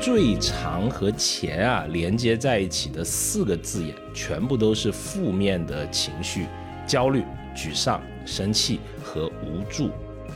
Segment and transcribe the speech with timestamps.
[0.00, 6.46] 最长和钱啊连接在一起的四个字眼，全部都是负面的情绪：
[6.86, 7.22] 焦虑、
[7.56, 9.90] 沮丧、生气和无助。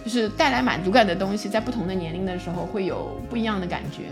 [0.05, 4.03] 就是带来满足感的东西，在不同的年龄的时候会有不一样的感觉。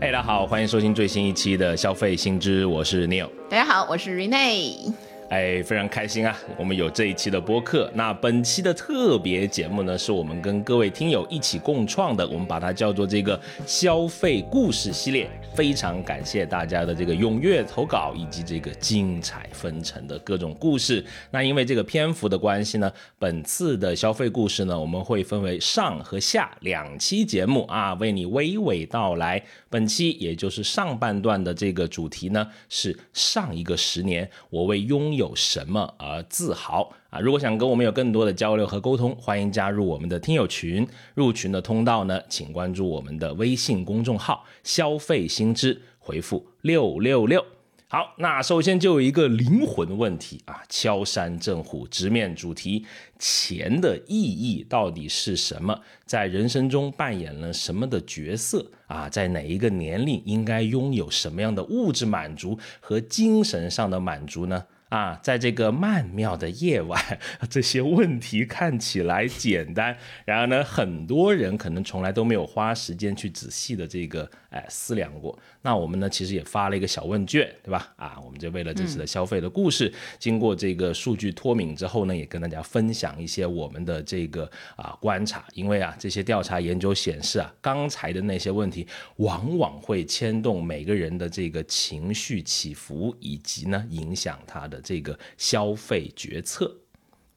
[0.00, 3.28] 哎，大家好，欢迎收听最新一期的消费新知，我是 Neil。
[3.48, 4.92] 大家好，我是 Rene。
[5.28, 6.34] 哎，非常开心啊！
[6.56, 7.90] 我们有这一期的播客。
[7.94, 15.28] 那本期的特别节目呢，是我们跟各位听友一起共创的，我们把它叫做这个消费故事系列。
[15.54, 21.04] 非常感谢大家的这个踊跃投稿以及这个精彩纷呈的各种故事。
[21.30, 29.42] 那因为这个篇幅的关系呢，本次的消费故事呢，我们会分为上和下两期节目啊，为你娓娓道来。
[29.68, 36.90] 本期也就是上半段的这个主题呢，是上一个十年我为拥有什么而自豪。
[37.10, 40.86] 啊，如果想跟我们有更多的交流和沟通，欢迎加入我们的听友群。
[41.14, 47.44] 入群的通道呢，请关注我们的微信公众号“消费新知”，回复六六六。
[47.90, 52.84] 好，那首先就有一个灵魂问题啊，敲山震虎，直面主题：
[53.18, 55.80] 钱的意义到底是什么？
[56.04, 59.08] 在人生中扮演了什么的角色啊？
[59.08, 64.62] 在哪一个年龄应该拥有什么样的物质满足和精神上的满足呢？
[64.88, 67.00] 啊，在这个曼妙的夜晚，
[67.50, 75.38] 这些问题看起来简单，然而呢，很多人可能从来都没有花时间去仔细的这个哎思量过。
[75.60, 77.92] 那我们呢，其实也发了一个小问卷，对吧？
[77.96, 85.44] 啊，我们就为了这次的消费的故事，经过这个数据脱敏之后呢，也跟大家分享一些我们的这个啊观察。
[85.54, 88.86] 因为啊，这些调查研究显示啊，刚才的那些问题
[89.16, 96.72] 往往会牵动每个人的这个情绪起伏，以及呢影响他的这个消费决策。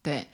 [0.03, 0.25] 对。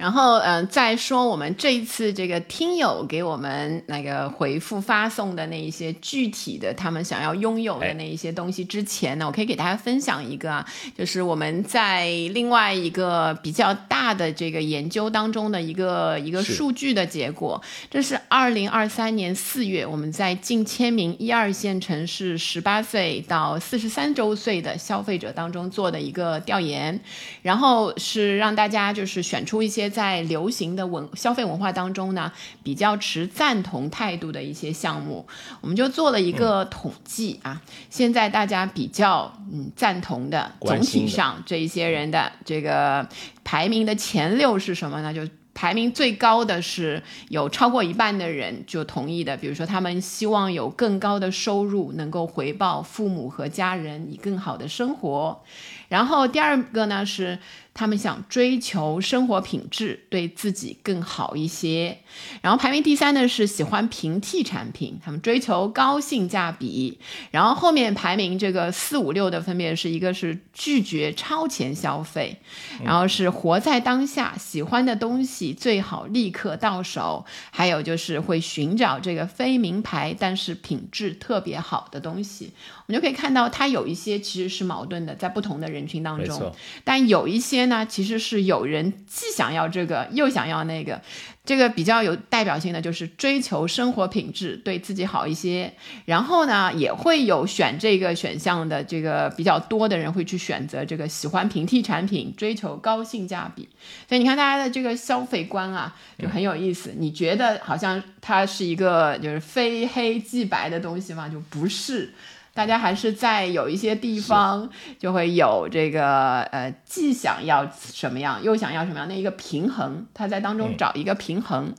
[0.00, 17.60] 然后，嗯，再说我们这一次这个听友给我们那个回复发送的那一些具体的他们想要拥有的那一些东西之前呢，我可以给大家分享一个，啊就是我们在另外一个比较大的这个研究当中的一个一个数据的结果。
[17.90, 26.98] 这是二零二三年四月，我们在近千名一二线城市十八岁到四十三周岁的消费者当中做的一个调研，
[27.42, 29.89] 然后是让大家就是选出一些。
[29.90, 32.30] 在流行的文消费文化当中呢，
[32.62, 35.26] 比较持赞同态度的一些项目，
[35.60, 37.60] 我们就做了一个统计啊。
[37.90, 43.06] 现在大家比较嗯赞同的，总体上这一些人的这个
[43.42, 45.12] 排名的前六是什么呢？
[45.12, 45.20] 就
[45.52, 55.42] 排名最高的是有超过一半的人就同意的，比如说他们希望有更高的收入，能够回报父母和家人以更好的生活。
[55.88, 57.38] 然后第二个呢是。
[57.80, 61.96] 他们想追求生活品质，对自己更好一些。
[62.42, 66.98] 然后排名第三的是喜欢平替产品，他们追求高性价比。
[67.30, 72.36] 然后后面排名这个四五六的分别是一个是拒绝超前消费，
[72.84, 77.24] 然后是活在当下，喜欢的东西最好立刻到手。
[77.50, 82.52] 还有就是会寻找这个非名牌但是品质特别好的东西。
[82.86, 86.52] 我们就可以看到，它有一些其实是矛盾的，在不同的人群当中，
[86.84, 87.69] 但有一些。
[87.70, 91.00] 呢，其实是有人既想要这个，又想要那个。
[91.42, 95.72] 这个比较有代表性的就是追求生活品质，对自己好一些。
[96.04, 103.68] 然后呢，也会有选这个选项的这个比较多的人会去选择这个喜欢平替产品，追求高性价比。
[104.06, 106.92] 所以你看大家的这个消费观啊，就很有意思。
[106.96, 111.28] 你觉得好像它是一个就是非黑即白的东西吗？
[111.28, 112.12] 就不是。
[112.52, 114.68] 大家还是在有一些地方
[114.98, 121.72] 就会有这个呃，既想要什么样，又想要什么样的一个平衡，他在当中找一个平衡。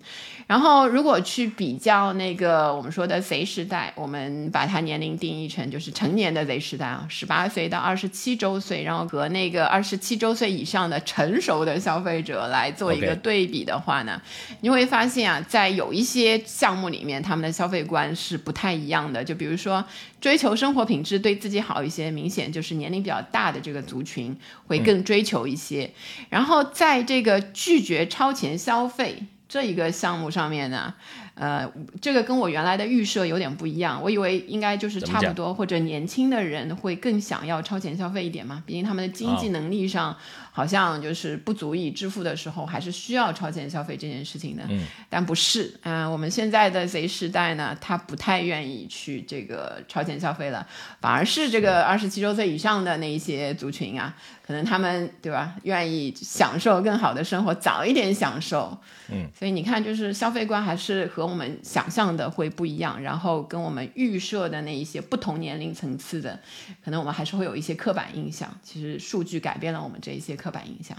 [0.48, 14.22] 然后，如果去比较那个我们说的 Z 时代，我们把它年龄定义成就是成年的 Z 时代啊，十八岁到二十七周岁，然后和那个二十七周岁以上的成熟的消费者来做一个对比的话呢，
[14.60, 19.24] 你会发现啊，在有一些项目里面，他们的消费观是不太一样的。
[19.24, 19.82] 就比如说
[20.20, 24.38] 追求生活品质，对自己好一些，明显就是年龄比较大的这个族群
[24.68, 25.90] 会更追求一些。
[26.30, 29.24] 然后在这个拒绝超前消费。
[29.52, 30.94] 这一个项目上面呢，
[31.36, 31.70] 呃，
[32.00, 34.02] 这个跟我原来的预设有点不一样。
[34.02, 40.16] 我以为应该就是差不多，或者年轻的人会更想要超前消费一点嘛，毕竟他们的经济能力上。
[40.52, 44.64] 好像就是不足以支付的时候，还是需要超前消费这件事情的。
[44.70, 50.68] 嗯，但不是，嗯，我们现在的 Z 时代呢，他不太愿意去这个超前消费了，
[51.00, 54.16] 反而是这个二十七周岁以上的那一些族群啊，
[54.46, 58.78] 可能他们对吧，愿意享受更好的生活，早一点享受。
[59.10, 66.38] 嗯，所以你看，就是消费观还是和我我们想象的会不一样，然后跟我们预设的那一些不同年龄层次的，
[66.84, 68.54] 可能我们还是会有一些刻板印象。
[68.62, 70.98] 其实数据改变了我们这一些刻板印象。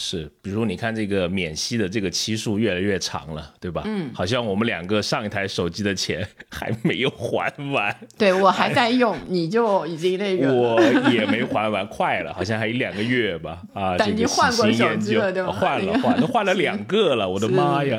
[0.00, 3.82] 是，比如你看这个免息的这个期数越来越长了，对吧？
[3.84, 7.92] 嗯，好像我们两个上一台手机的钱还没有还完。
[8.16, 10.54] 对我还在用，你就已经那个。
[10.54, 10.80] 我
[11.10, 13.60] 也没还完，快了，好像还有两个月吧。
[13.74, 15.50] 啊， 但你换过手机了，对吧？
[15.50, 17.98] 换了，换，都换了 两个了，我的妈呀！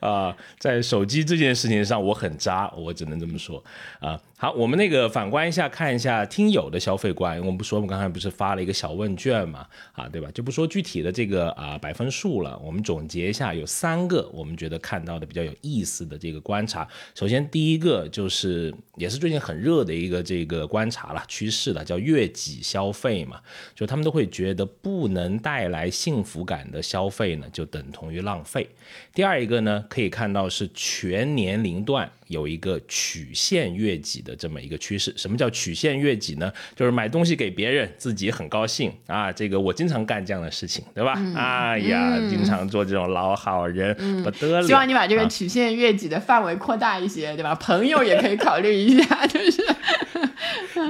[0.00, 3.62] 啊，在手机这件事情上，我很渣，我只能这么说
[4.00, 4.18] 啊。
[4.40, 7.36] 好，我们那个反观一下，看一下听友的消费观。
[7.40, 9.66] 我们不说，我们刚才不是发了一个小问卷嘛？
[9.90, 10.30] 啊，对吧？
[10.32, 12.56] 就不说具体的这个啊百分数了。
[12.60, 16.86] 我们总结一下，有三个我们觉得看到的比较有意思的这个观察。
[17.16, 23.40] 首先，第一个就是也是最近很热的一个这个观察了趋势了，叫悦己消费嘛。
[23.74, 28.68] 就他们都会觉得不能带来幸福感的消费呢，就等同于浪费。
[29.12, 32.12] 第二一个呢，可以看到是全年龄段。
[32.28, 35.12] 有一个曲线悦己的这么一个趋势。
[35.16, 36.52] 什么叫曲线悦己呢？
[36.76, 39.32] 就是买东西给别人，自己很高兴啊。
[39.32, 41.20] 这个我经常干这样的事情，对吧？
[41.34, 44.66] 哎呀，经常做这种老好人，不得了。
[44.66, 47.54] 希望你把这个曲线悦己的范围扩大一些，对吧？
[47.54, 49.62] 朋友也可以考虑一下， 就是。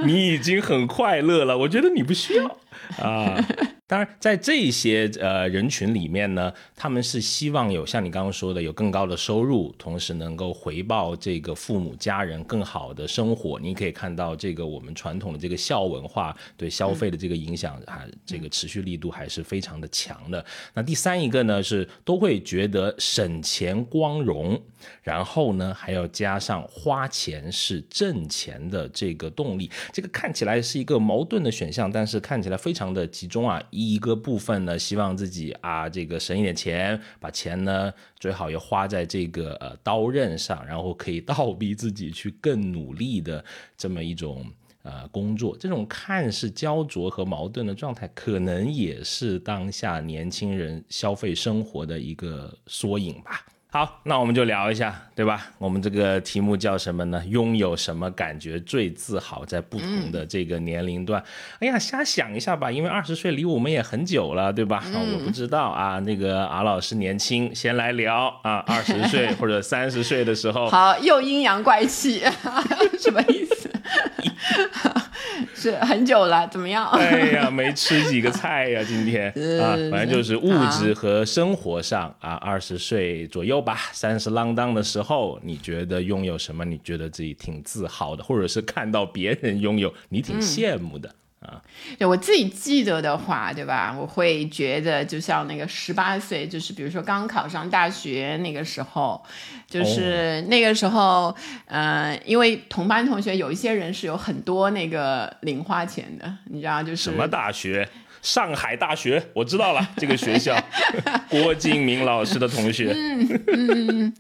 [0.05, 2.59] 你已经很快乐了，我觉得你不需要
[2.99, 3.43] 啊。
[3.89, 13.59] 当然，在这些呃人群里面呢，他们是希望有像你刚刚说的有更高的收入，同时能够回报这个父母家人更好的生活。
[13.59, 20.45] 你可以看到，这个我们传统的这个孝文化对消费的这个影响，还这个持续力度还是非常的强的。
[20.75, 24.63] 那第三一个呢，是都会觉得省钱光荣，
[25.03, 29.71] 然后呢还要加上花钱是挣钱的这个动力。
[29.93, 33.63] 这个看起来是一个矛盾的选项，但是看起来非常的集中啊。
[33.71, 43.45] 一个部分呢，希望自己啊，这个省一点钱，把钱呢最好要花在这个呃刀刃上，然后可以倒逼自己去更努力的
[43.77, 44.45] 这么一种
[44.83, 45.57] 呃工作。
[45.59, 53.45] 这种看似焦灼和矛盾的状态，可能也是当下年轻人消费生活的一个缩影吧。
[53.71, 55.49] 好，那我们就聊一下，对吧？
[55.59, 57.23] 我们这个题目叫什么呢？
[57.27, 59.45] 拥有什么感觉最自豪？
[59.45, 61.23] 在不同的这个年龄段，
[61.61, 64.83] 哎呀，瞎想一下吧，因为二十岁离我们也很久了，对吧？
[64.95, 72.23] 我不知道啊，那个阿老师年轻，先来聊啊， 二十岁或者三十岁的时候，好，又阴阳怪气，
[72.99, 73.71] 什么意思？
[75.55, 76.87] 是很久了，怎么样？
[76.99, 79.29] 哎呀，没吃几个菜呀，今天
[79.61, 86.65] 啊，反正就是物质和生活上啊，二十岁左右吧，三十浪当的时候，你觉得拥有什么？
[86.65, 91.15] 你觉得自己挺自豪的，或者是看到别人拥有，你挺羡慕的。
[91.41, 91.63] 啊，
[91.97, 93.95] 对我自己记得的话，对吧？
[93.97, 99.25] 我会觉得，就像那个十八岁，就是比如说刚考上大学那个时候，
[99.69, 101.35] 就是那个时候，
[101.67, 107.89] 嗯，因为同班同学有一些人是有很多那个零花钱的，你知道，就是什么大学？
[108.21, 110.61] 上海大学，我知道了，这个学校，
[111.31, 114.15] 郭敬明老师的同学，嗯嗯，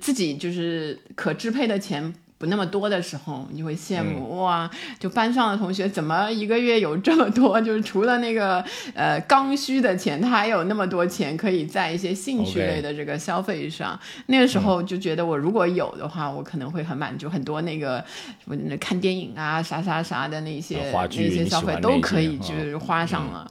[0.00, 2.12] 自己就是可支配的钱。
[2.44, 4.70] 不那么多的时候，你会羡慕哇！
[4.98, 7.58] 就班上的同学怎么一个月有这么多？
[7.62, 8.62] 就是除了那个
[8.94, 13.98] 呃刚需的钱，他还有那么多钱可以在一些兴趣类的这个消费上。
[14.26, 17.30] 那个时候就觉得，我如果有的话，我可能会很满足。
[17.30, 18.04] 很多那个
[18.44, 23.50] 什么看电影啊、啥啥啥的那些那些消费都可以就是花上了。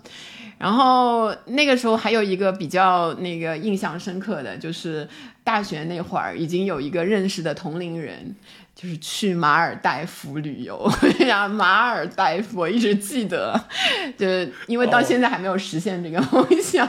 [0.60, 5.06] 然后那个时候还有一个比较那个印象深刻的就是
[5.44, 8.36] 大学那会儿，已经有一个认识的同龄人。
[8.75, 10.92] 就是去马尔代夫旅游
[11.27, 13.58] 呀，马尔代夫我一直记得，
[14.18, 16.86] 就是因为到现在还没有实现这个梦想。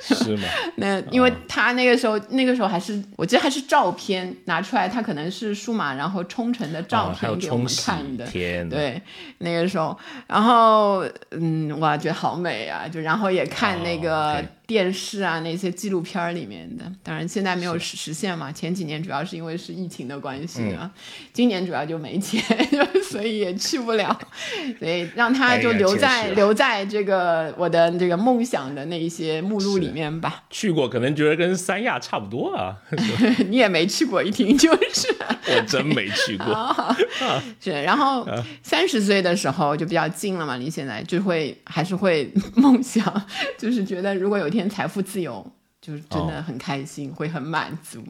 [0.00, 0.44] 是吗？
[0.76, 8.24] 那因为他那个时候，那个时候还是我记得还是照片拿出来，他可能是数码然后冲成的照片给我们看的。
[8.26, 9.02] 天，对，
[9.38, 12.86] 那个时候，然后嗯，哇，觉得好美啊！
[12.88, 14.42] 就然后也看那个。
[14.66, 18.50] 电视啊，那些纪录片里面的，当然现在没有实实现嘛。
[18.50, 20.90] 前几年主要是因为是疫情的关系啊，
[21.32, 22.42] 今年主要就没钱，
[23.08, 24.18] 所以也去不了。
[24.80, 30.42] 所以让他就留在留在这个我的这个梦想的那一些目录里面吧。
[30.50, 32.74] 去过可能觉得跟三亚差不多啊，
[33.46, 35.14] 你也没去过，一听就是。
[35.48, 36.96] 我真没去过。
[37.60, 38.26] 是，然后
[38.64, 43.24] 三十岁的时候就比较近了嘛，离现在就会还是会梦想，
[43.56, 44.50] 就是觉得如果有。
[44.56, 45.46] 天财富自由，
[45.80, 48.02] 就是真的很开心，会很满足。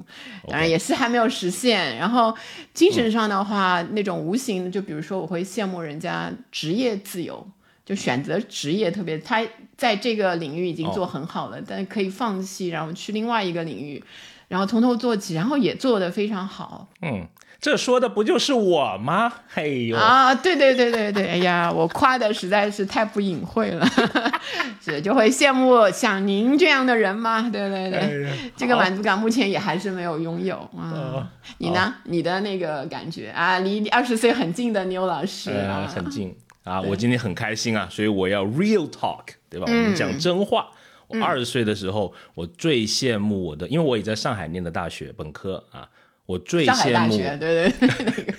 [0.49, 1.97] 当然也是还没有实现。
[1.97, 2.35] 然后
[2.73, 7.47] 精神上的话，那种无形的，就比如说我会羡慕人家职业自由，
[7.85, 9.45] 就选择职业特别，他
[9.77, 14.03] 在这个领域已经做很好了，但可以放弃，然后去另外一个领域。
[14.49, 16.87] 然后从头做起，然后也做得非常好。
[17.03, 17.27] 嗯，
[17.67, 19.33] 这说的不就是我吗？
[19.49, 23.85] 嘿呦啊，对对对对对，哎呀，我夸的实在是太不隐晦了，
[24.81, 27.51] 是就会羡慕像您这样的人吗？
[27.53, 31.27] 对对对，哎这个满足感目前也还是没有拥有啊哦。
[31.59, 31.93] 你呢？
[32.05, 36.33] 你的那个感觉啊，离二十岁很近的牛老师呃，啊，很近
[36.63, 36.81] 啊！
[36.81, 39.67] 我今天很开心啊，所以我要 real talk，对吧？
[39.67, 40.69] 我们讲真话。
[41.09, 45.89] 我二十岁的时候，我最羡慕我的，因为我也在上海念的大学本科啊，
[46.27, 47.17] 我最羡慕。
[47.17, 48.35] 对对对，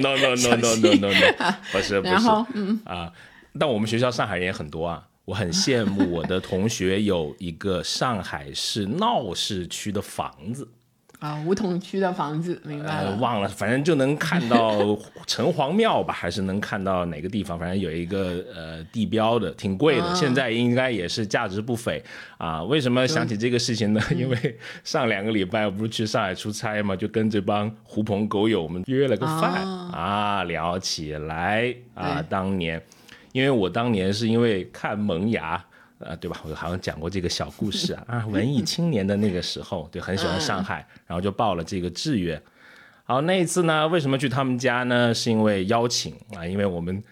[0.00, 2.14] 那个 no no no no no no no，不是不是
[2.54, 3.12] 嗯啊，
[3.58, 5.06] 但我们学校上海人也很多啊。
[5.24, 10.68] 我很羡慕我的同学有一个上海市闹市区的房子，
[11.24, 13.16] 啊，梧桐区的房子，明白呃，了。
[13.16, 14.94] 忘了，反正就能看到
[15.26, 22.02] 城隍庙吧，还是能看到哪个地方，反正有一个呃地标的，挺贵的，嗯现在应该也是价值不菲
[22.36, 22.62] 啊。
[22.64, 24.00] 为什么想起这个事情呢？
[24.12, 32.78] 嗯因为上两个礼拜我不是去上海出差嘛，就跟这帮狐朋狗友们约了个饭、哦啊，聊起来啊，当年，
[33.32, 35.56] 因为我当年是因为看《萌芽》。
[35.98, 36.40] 呃，对吧？
[36.44, 42.40] 我好像讲过这个小故事啊 啊，文艺青年的那个时候，对，很喜欢上海，然后就报了这个志愿，
[43.04, 45.14] 好，那一次呢，为什么去他们家呢？
[45.14, 47.02] 是因为邀请啊，因为我们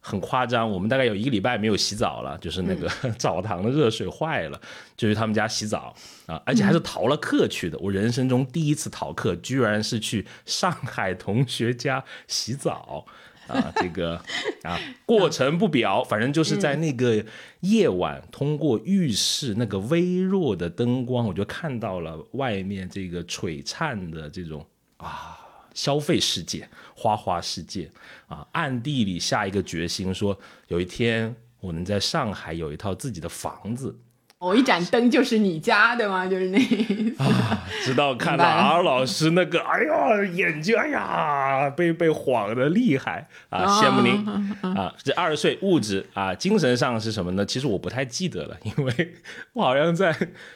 [0.00, 4.60] 很夸张，我们大概有一个礼拜没有洗澡了，就是那个 澡堂的热水坏了，
[4.96, 5.94] 就去他们家洗澡
[6.26, 7.78] 啊，而且还是逃了课去的。
[7.78, 13.04] 我人生中第一次逃课，居然是去上海同学家洗澡。
[13.52, 14.20] 啊， 这个
[14.62, 17.24] 啊，过程不表，反正就是在那个
[17.60, 24.66] 夜晚，通过浴室那个微弱的灯光，我就看到了外面这个璀璨的这种
[24.96, 25.38] 啊
[25.74, 27.90] 消费世界、花花世界
[28.26, 33.94] 啊，暗地里下一个决心说，有一天我能在上海有一套自己的房子。
[34.42, 36.26] 我一盏灯就是你家，对吗？
[36.26, 37.22] 就是那意思。
[37.22, 43.62] 啊，直到看到 R 老师那个，哎呀，眼睛，哎呀，被被晃的厉害啊！
[43.62, 44.44] 哦羡慕您
[44.76, 44.92] 啊！
[45.00, 47.46] 这二十岁物质啊，精神上是什么呢？
[47.46, 49.14] 其实我不太记得了，因为
[49.52, 50.12] 我好像在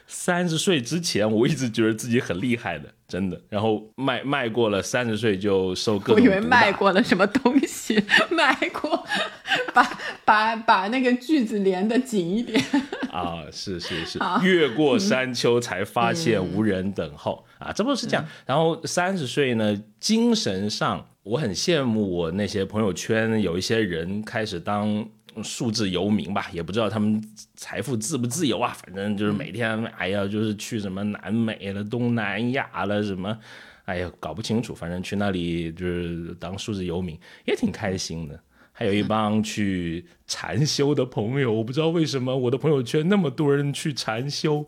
[0.09, 3.41] 三十岁之前，我一直觉得自己很厉害的，真的。
[3.49, 9.05] 然后迈迈过了三十岁，就受各我以为种毒打卖过了什么东西，卖过，
[9.73, 12.63] 把把把那个句子连得紧一点。
[13.11, 18.27] 啊，是是是，越过山丘才发现无人等候、啊，这不是这样。
[18.45, 25.09] 然后三十岁呢，精神上我很羡慕我那些朋友圈有一些人开始当
[25.43, 27.23] 数字游民吧，也不知道他们
[27.55, 33.37] 财富自不自由啊，反正就是每天哎呀，就是去什么南美了、东南亚了什么。
[33.85, 38.39] 哎呀，搞不清楚，反正去那里就是当数字游民，也挺开心的。
[38.73, 44.67] 还有一帮去禅修的朋友，我不知道为什么我的朋友圈那么多人去禅修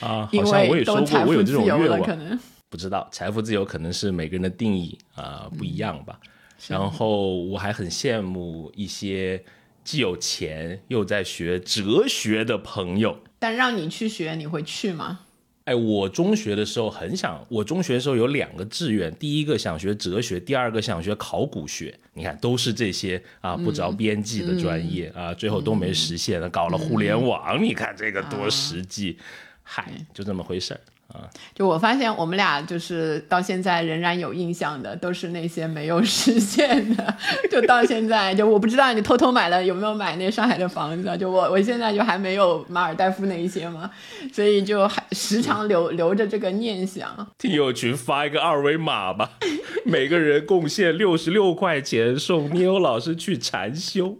[0.00, 2.18] 啊，因好像我为也说过，我有这种愿望。
[2.18, 6.18] 能不知道财富自由可能是每个人的定义啊、不一样吧。
[6.66, 9.42] 然后我还很羡慕一些
[9.86, 13.18] 既有钱又在学哲学的朋友。
[13.38, 15.20] 但让你去学，你会去吗？
[15.66, 21.96] 哎，我中学的时候很想，我中学的时候有两个志愿，第一个想学哲学，第二个想学考古学。
[22.14, 29.16] 你看，都是这些啊不着边际的专业、啊，最后都没实现了，搞了互联网，你看这个多实际。
[29.62, 30.80] 嗨，就这么回事儿
[31.16, 31.28] 啊。
[31.54, 37.16] 就我发现我们俩就是到现在仍然有印象的，都是那些没有实现的。
[37.50, 41.16] 就到现在，就我不知道你偷偷买了有没有买那上海的房子啊？
[41.16, 43.90] 就我我现在就还没有马尔代夫那一些嘛，
[44.32, 47.26] 所以就还时常留留着这个念想。
[47.38, 49.32] 听友群发一个二维码吧，
[49.84, 54.18] 每个人贡献六十六块钱，送尼欧老师去禅修，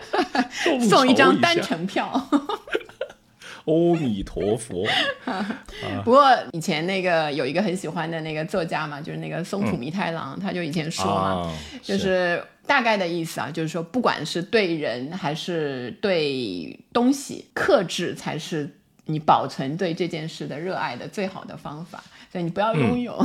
[0.88, 2.28] 送一张单程票。
[3.64, 4.86] 阿弥陀佛。
[6.04, 18.68] 不过以前那个有一个很喜欢的那个作家嘛，就是那个松浦弥太郎，他就以前说嘛，啊，就是大概的意思啊，就是说不管是对人还是对东西，克制才是
[19.06, 22.02] 你保存对这件事的热爱的最好的方法。
[22.30, 23.22] 所以你不要拥有，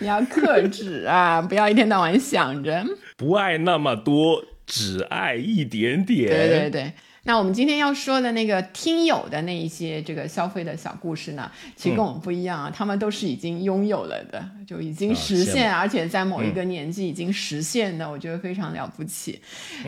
[0.00, 2.84] 你要克制啊，不要一天到晚想着。
[3.16, 6.28] 不爱那么多，只爱一点点。
[6.28, 6.92] 对对对。
[7.28, 19.38] 那我们今天要说的那个听友的那一些这个消费的小故事呢，其实跟我们不一样啊，他们都是已经拥有了的，就已经实现，而且在某一个年纪已经实现的，我觉得非常了不起。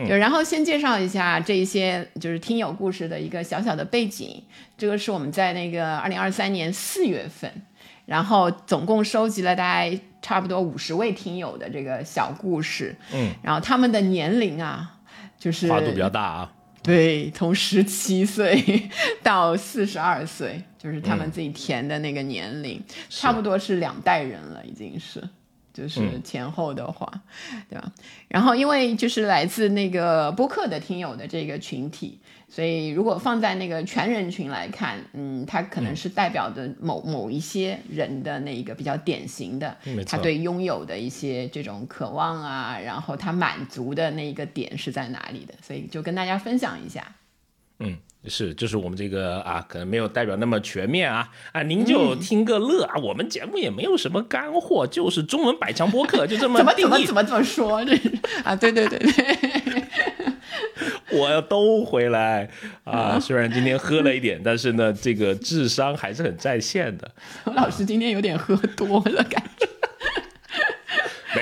[0.07, 4.39] 就然后先介绍一下这一些就是听友故事的一个小小的背景，
[4.77, 7.51] 这个是我们在那个二零二三年四月份，
[8.05, 14.99] 然后总共收集了大概差不多五十位听友的这个小故事，嗯，然后他们的年龄啊，
[15.39, 16.53] 就是跨度比较大啊。
[16.83, 18.89] 对，从十七岁
[19.21, 25.21] 到四十二岁，就是他们自己填的那个年龄，差不多是两代人了，已经是。
[25.73, 27.09] 就是前后的话，
[27.69, 27.91] 对吧？
[28.27, 32.19] 然后因为就是来自那个播客的听友的这个群体，
[32.53, 47.15] 所以如果放在那个全人群来看，嗯，他可能是代表的某某一些人的那一个比较典型的，他对拥有的一些这种渴望啊，然后他满足的那一个点是在哪里的，所以就跟大家分享一下，
[47.79, 47.97] 嗯。
[48.27, 52.93] 是，就是我们这个啊，可能没有代表那么全面啊啊，您就听个乐啊。
[52.97, 58.11] 我们节目也没有什么干货，就是中文百强播客，就这么 怎么怎么怎么怎么说这是
[58.45, 58.55] 啊？
[58.55, 60.20] 对对对对，
[61.13, 62.49] 我要都回来
[62.83, 63.19] 啊。
[63.21, 67.11] 虽然今天喝了一点，但是呢，这个智商还是很在线的。
[67.55, 69.67] 老师今天有点喝多了，感觉。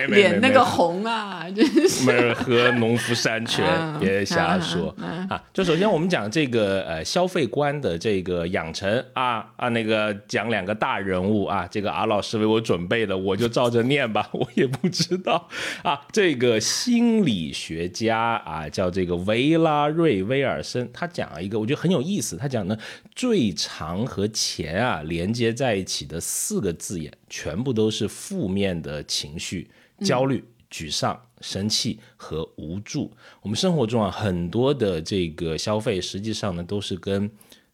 [0.10, 3.66] 脸那个红啊， 真是没人喝农夫山泉，
[4.00, 4.96] 别瞎说
[5.30, 5.42] 啊！
[5.54, 15.48] 就首先我们讲这个呃消费观的这个养成啊啊，那个讲两个大人物啊，这个阿老师为我准备的，我就照着念吧， 我也不知道
[15.84, 16.00] 啊。
[16.12, 22.78] 这个心理学家啊，叫这个维拉瑞威尔森，他讲了一个我觉得很有意思，他讲呢
[23.16, 29.68] 最长和钱啊连接在一起的四个字眼，全部都是负面的情绪。
[30.02, 33.12] 焦虑、沮丧、生气和无助。
[33.42, 37.30] 我们生活中啊，很多的这个消费，实际上呢，都是跟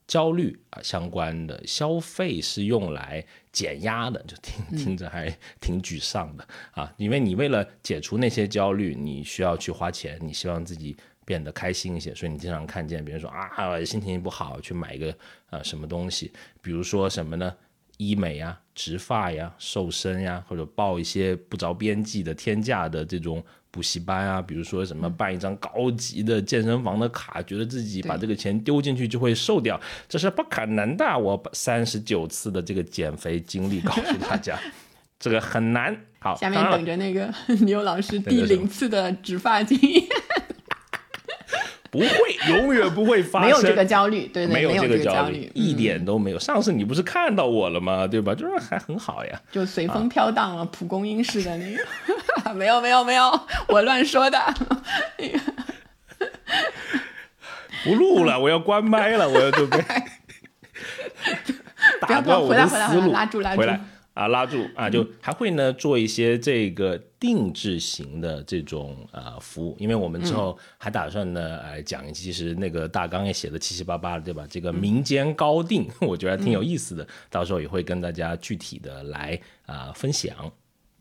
[0.07, 1.61] 焦虑啊相关的。
[1.65, 6.93] 消费是用来减压的，就听 听着还挺沮丧的啊。
[6.97, 15.15] 因为你为了解除那些焦虑，你需要去花钱，你希望自己变得开心一些，所以你经常看见别人说啊，心情不好，去买一个
[15.49, 17.55] 啊什么东西，比如说什么呢？
[17.97, 31.17] 医美呀、植发呀、瘦身呀，或者报一些不着边际的天价的这种补习班啊，比如说什么办一张高级的健身房的卡，觉得自己把这个钱丢进去就会瘦掉，这是不可能的。
[31.17, 34.59] 我三十九次的这个减肥经历告诉大家，
[35.19, 35.95] 这个很难。
[36.19, 37.31] 好，下面等着那个
[37.65, 40.03] 牛老师第零次的植发经验。
[41.95, 42.07] 不会，
[42.49, 43.49] 永远不会发生。
[43.49, 46.39] 没有这个焦虑，对对，没有这个焦虑，一点都没有。
[46.39, 48.05] 上次你不是看到我了吗？
[48.05, 48.35] 对吧？
[48.35, 51.79] 就是还很好呀，就随风飘荡了，蒲公英似的那个。
[52.53, 54.39] 没有没有没有，我乱说的。
[57.83, 59.83] 不录了，我要关麦了，我要准备。
[62.01, 63.61] 打断我的思路，拉住拉住。
[64.15, 74.47] 啊，拉住啊，就还会呢做一些这个定制型的这种呃服务，因为我们之后还打算呢，呃讲，其实那个大纲也写的七七八八的，对吧？
[74.49, 80.33] 这个民间高定， 我觉得挺有意思的，到时候也会跟大家具体的来啊分享。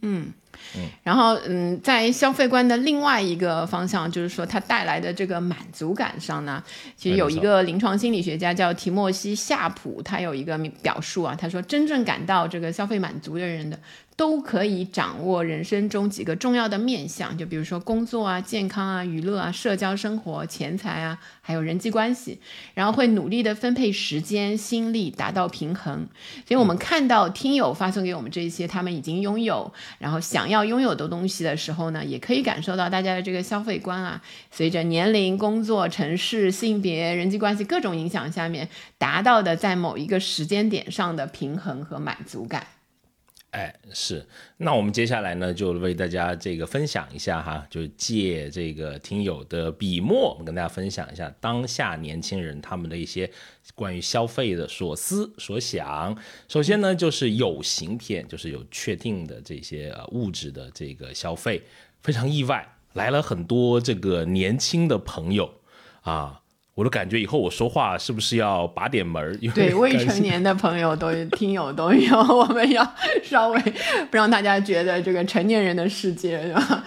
[0.04, 0.32] 嗯
[0.76, 6.62] 嗯，然后嗯，在消费观的另外一个方向，就是说它带来的这个满足感上呢，
[6.96, 13.78] 其实有一个临床心理学家叫提莫西夏普，他有一个表述啊，他说真正感到这个消费满足的人的。
[14.16, 22.38] 都可以掌握人生中几个重要的面向，就比如说工作啊、健康啊、娱乐啊、社交生活、钱财啊，还有人际关系，
[22.74, 26.07] 然后会努力的分配时间、心力，达到平衡。
[26.46, 34.22] 所以，我们看到听友发送给我们这些他们已经拥有，然后想要拥有的东西的时候呢，也可以感受到大家的这个消费观啊，
[34.53, 42.64] 随着年龄、工作、城市、性别、人际关系各种影响下面，达到的在某一个时间点上的平衡和满足感。
[43.54, 53.30] 哎，是，那我们接下来呢，就为大家这个分享一下哈，就借这个听友的笔墨，我们跟大家分享一下当下年轻人他们的一些
[53.76, 56.18] 关于消费的所思所想。
[56.48, 61.62] 首先呢，就是有形片，就是有确定的这些呃物质的这个消费，
[62.02, 65.60] 非常意外，来了很多这个年轻的朋友
[66.00, 66.40] 啊。
[66.74, 69.37] 我都感觉以后我说话是不是要把点门儿？
[69.54, 73.60] 对未成年的朋友都听友都有， 我们要稍微
[74.10, 76.84] 不让大家觉得这个成年人的世界吧？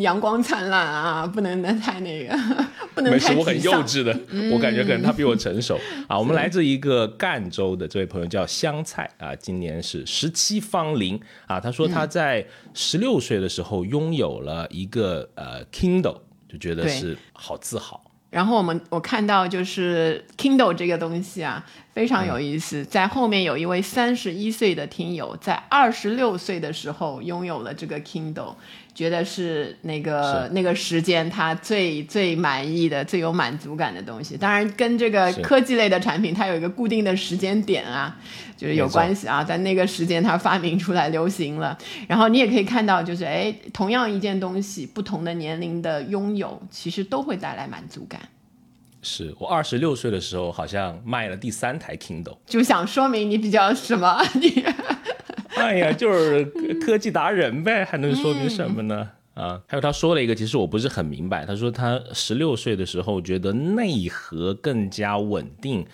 [0.00, 2.34] 阳光灿烂啊，不能太那个，
[2.94, 4.18] 不能太没事，我很幼稚的，
[4.50, 6.18] 我感觉可能他比我成熟啊。
[6.18, 11.60] 我们来自一个赣州的这位朋友叫香菜啊，今年是十七芳龄啊。
[11.60, 16.16] 他说他在十六岁的时候拥有了一个呃 Kindle，
[16.48, 18.07] 就觉得是好自豪。
[18.30, 21.64] 然后我们我看到就是 Kindle 这个东西啊，
[21.94, 22.84] 非常有意思。
[22.84, 28.54] 在后面有一位三十一岁的听友，在二十六岁的时候拥有了这个 Kindle。
[28.98, 34.36] 觉得是那个那个时间他最最满意的、最有满足感的东西。
[34.36, 38.16] 当然，跟这个科技类的产品，它有一个固定的时间点啊，
[38.56, 39.44] 就是有关系啊。
[39.44, 41.78] 在那个时间，它发明出来、流行了。
[42.08, 48.20] 然后你也可以看到，就是哎，同样一件东西，不同的年龄的拥有，其实都会带来满足感。
[49.00, 54.20] 是我二十六岁的时候，好像卖了第三台 Kindle，就想说明你比较什么？
[54.34, 54.64] 你
[55.58, 56.44] 哎呀，就是
[56.84, 59.08] 科技达人呗，还能说明什么呢？
[59.34, 61.46] 啊，还有他说了一个，其实我不是很明白。
[61.46, 65.86] 他说他十六岁的时候觉得内核更加稳定。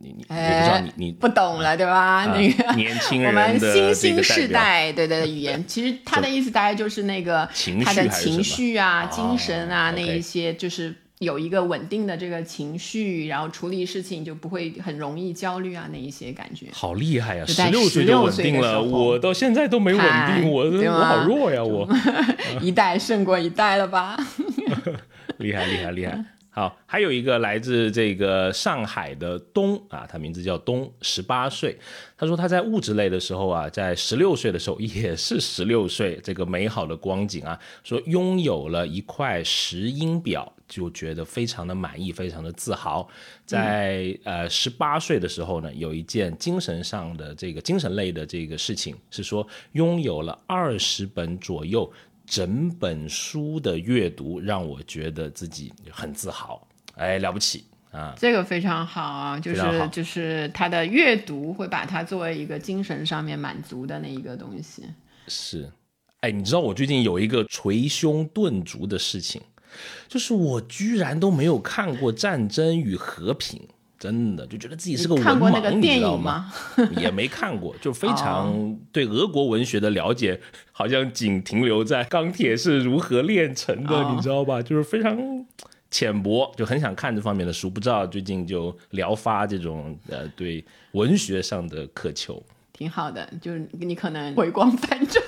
[0.00, 2.24] 你你也不知道你你不懂了对吧？
[2.34, 7.46] 那个 年轻人我们新兴世代对对语言， 其实他的意思大概就是那个
[7.84, 16.66] 他的情绪啊、精神啊那一些，就是有一个稳定的这个情绪，然后处理事情就不会很容易焦虑啊那一些感觉。
[16.72, 17.46] 好厉害呀！
[17.46, 20.02] 十六岁就稳定了，我到现在都没稳
[20.34, 21.62] 定，我我好弱呀！
[21.62, 21.88] 我
[22.60, 24.16] 一代胜过一代了吧？
[25.38, 26.24] 厉害厉害厉害！
[26.54, 31.78] 好，还有一个来自这个上海的东啊，他名字叫东，十八岁。
[32.18, 43.06] 他说他在物质类的时候啊，在十六岁的时候也是十六岁，这个美好的光景啊，说拥有了一块石英表，就觉得非常的满意，非常的自豪。
[43.44, 51.92] 在呃十八岁的时候呢，有一件精神上的这个精神类的这个事情，是说拥有了二十本左右。
[52.24, 58.14] 整本书的阅读让我觉得自己很自豪，哎，了不起啊！
[58.16, 64.84] 这个非常好啊，就是就是他的阅读会把它作为一个精神上面满足的那一个东西。
[65.26, 65.70] 是，
[66.20, 69.42] 哎，你知道我最近有一个捶胸顿足的事情，
[70.08, 73.58] 就是我居然都没有看过《战争与和平》。
[73.98, 76.52] 真的就觉得自己是个文盲，你知道吗？
[76.96, 80.40] 也没看过，就非常对俄国文学的了解，
[80.72, 84.60] 好像仅停留在钢铁是如何炼成的，你知道吧？
[84.60, 85.16] 就是非常
[85.88, 87.70] 浅薄，就很想看这方面的书。
[87.70, 93.32] 不知道最近就聊发这种呃对文学上的渴求，挺好的。
[93.40, 95.20] 就是你可能回光返照，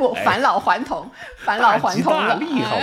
[0.00, 1.06] 不返老还童，
[1.44, 2.80] 返老还童了，好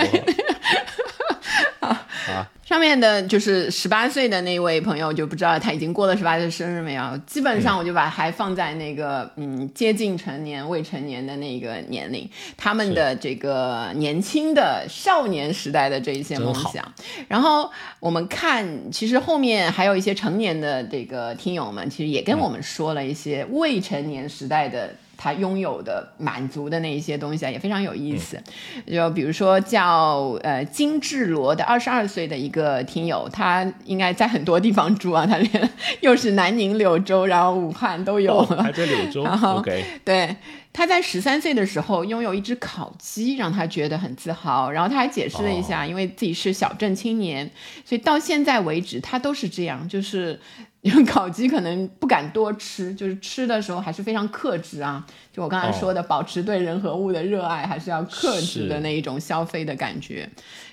[1.80, 2.46] 不好？
[2.64, 7.18] 上面的就是十八岁的那位朋友，就不知道他已经过了十八岁生日没有。
[7.26, 16.84] 基本上我就把还放在那个嗯接近成年、未成年的那个年龄，他们的这个年轻的少年时代的这一些梦想。
[17.26, 24.94] 然后我们看，其实后面还有一些成年的这个听友们，其实也跟我们说了一些未成年时代的。
[25.18, 28.40] 他拥有的满足的那一些东西啊，也非常有意思。
[28.86, 38.42] 就比如说叫呃金志罗的二十二岁的一个听友，他应该在很多地方住啊，他连又是南宁、柳州，然后武汉都有。
[38.44, 39.24] 还在柳州。
[39.26, 39.60] 然后
[40.04, 40.36] 对，
[40.72, 44.70] 他在十三岁的时候拥有一只烤鸡，让他觉得很自豪。
[44.70, 47.50] 然后他还解释了一下，因为自己是小镇青年，
[47.84, 50.38] 所以到现在为止他都是这样，就是。
[50.80, 55.04] 因为烤鸡可能不敢多吃，就是吃的时候还是非常克制啊。
[55.32, 60.28] 就我刚才说的，保持对人和物的热爱，还是要克制的那一种消费的感觉。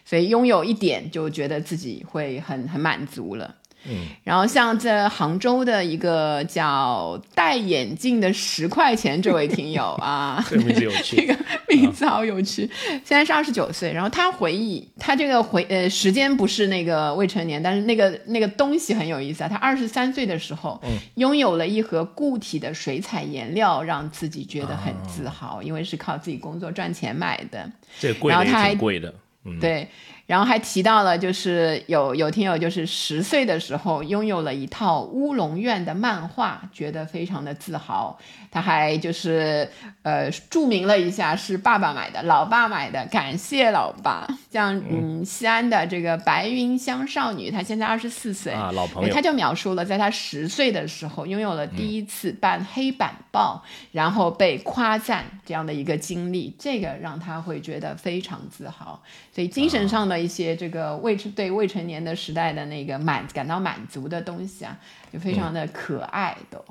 [0.06, 3.56] 所以拥有一点就觉得自己会很很满足了。
[3.90, 11.38] 嗯，然后像在杭州的一个叫戴眼镜的十块钱这位听友 啊，这个名字有趣，这个
[11.70, 12.70] 名字好有趣。
[13.04, 19.48] 现在是二十九岁，然后他回忆，他这个回呃时间不是那个未成年，但是那个那个东西很有意思啊。
[19.48, 20.82] 他二十三岁的时候，
[21.16, 27.70] 拥有了一盒固体的水彩颜料，让自己觉得很自豪，因为是靠自己工作赚钱买的。
[28.00, 29.14] 这贵的挺贵的，
[29.46, 29.88] 嗯，对。
[30.28, 38.18] 然后还提到了，就是有有听友就是十岁的时候拥有了一套乌龙院的漫画，觉得非常的自豪。
[38.50, 39.70] 他还就是
[40.02, 44.28] 呃注明了一下是爸爸买的，老爸买的，感谢老爸。
[44.50, 59.00] 像嗯西安的这个白云香少女，她现在二十四岁啊，老朋友，她就描述了在她十岁的时候拥有了第一次办黑板报，然后被夸赞这样的一个经历，这个让她会觉得非常自豪。
[59.36, 64.80] 所以精神上的一些这个未成对未成年的时代的那个满感到满足的东西啊，
[65.12, 66.64] 就非常的可爱都。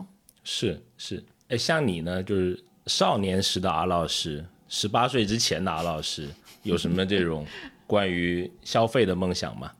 [0.45, 1.23] 是是。
[1.49, 6.27] 哎，像你呢，就是少年时的阿老师，十八岁之前的阿老师，
[6.63, 7.47] 有什么这种
[7.87, 9.71] 关于消费的梦想吗？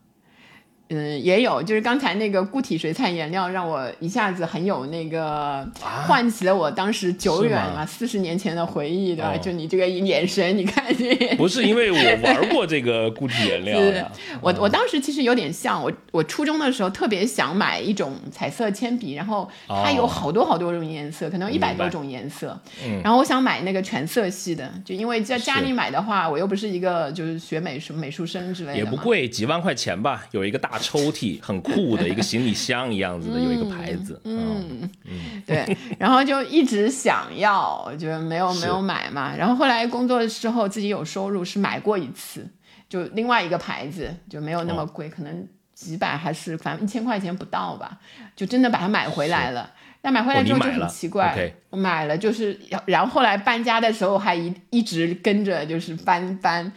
[0.89, 9.35] 嗯，也有，就是刚才那个固体水彩颜料，让我一下子很有那个唤起了我当时久远嘛，四十年前的回忆，对吧？
[9.35, 30.74] 就你这个眼神，你看你不是因为我 玩过这个固体颜料的，我我当时其实有点像我，我初中的时候特别想买一种彩色铅笔，然后它有好多好多种颜色，可能一百多种颜色，嗯然后我想买那个全色系的，就因为在家里买的话，我又不是一个就是学美术美术生之类的，也不贵，几万块钱吧，有一个大。
[30.79, 34.19] 抽屉很酷的一个行李箱一样子的，有一个牌子。
[34.25, 39.35] 嗯嗯，对，然后就一直想要，就没有没有买嘛。
[39.35, 42.47] 然后后来工作之后自己有收入，是买过一次。
[42.87, 47.97] 就另外一个牌子，就没有那么贵，可能几百还是反正一千块钱不到吧，
[48.35, 49.71] 就真的把它买回来了。
[50.01, 56.71] 但买回来之后就很奇怪，我买了就是要，然后后来搬家的时候还一一直跟着就是搬搬，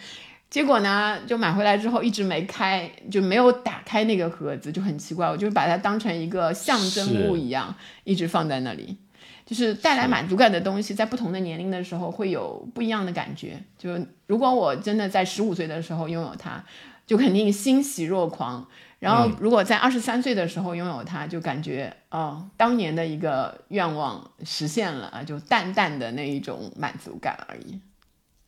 [0.51, 8.97] 结果呢就买回来之后一直没开，就没有打开那个盒子，就很奇怪，我就把它当成一个象征物一样，一直放在那里。
[9.45, 13.59] 就是带来满足感的东西，在不同的年龄的时候会有不一样的感觉。
[13.79, 16.63] 就如果我真的在十五岁的时候拥有它，
[17.07, 18.69] 就肯定欣喜若狂。
[18.99, 27.81] 然后，如果在二十三岁的时候拥有它，就感觉哦，当年的一个愿望实现了啊，就淡淡的那一种满足感而已。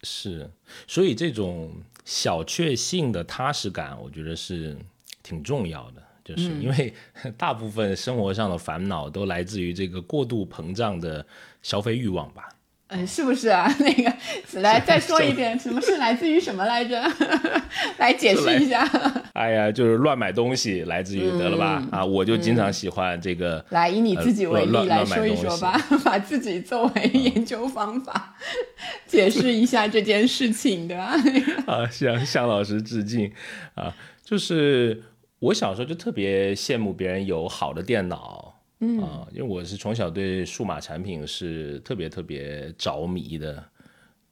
[0.02, 0.50] 是，
[0.86, 1.72] 所以这种
[2.10, 4.76] 小确幸的踏实感，我觉得是
[5.22, 6.02] 挺重要的。
[6.24, 6.92] 就是因为
[7.38, 11.24] 大部分生活上的烦恼都来自于这个过度膨胀的
[11.62, 12.48] 消费欲望吧。
[12.88, 13.72] 嗯，是不是啊？
[13.78, 14.12] 那个，
[14.60, 17.00] 来再说一遍， 什么是来自于什么来着？
[17.98, 18.84] 来解释一下。
[19.40, 21.82] 哎呀，就是乱买东西，来自于得了吧？
[21.90, 23.64] 啊，我就经常喜欢这个。
[23.70, 28.36] 来，以你自己为例来说一说吧， 把自己作为研究方法，
[29.06, 31.14] 解释一下这件事情，对吧？
[31.66, 33.32] 啊，向向老师致敬
[33.74, 33.96] 啊！
[34.22, 35.02] 就是
[35.38, 38.60] 我小时候就特别羡慕别人有好的电脑。
[39.02, 43.62] 啊，因为我是从小对数码产品是特别特别着迷的，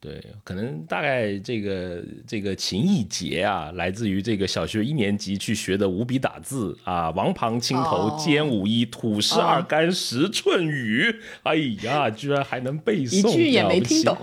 [0.01, 14.17] 对，可能大概这个这个情意结啊，来自于这个小学一年级去学的五笔打字啊，王旁青头兼五一土十二干十寸雨，哎呀，居然还能背诵，一句也没听懂。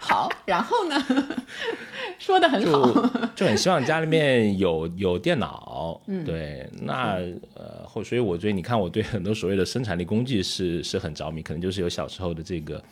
[0.00, 0.96] 好，然后呢？
[2.18, 7.18] 说的很好，就很希望家里面有有电脑，对，那
[7.54, 12.82] 呃后，所以我觉得你看，我对很多所谓的生产力工具是是很着迷，可能就是有小时候的这个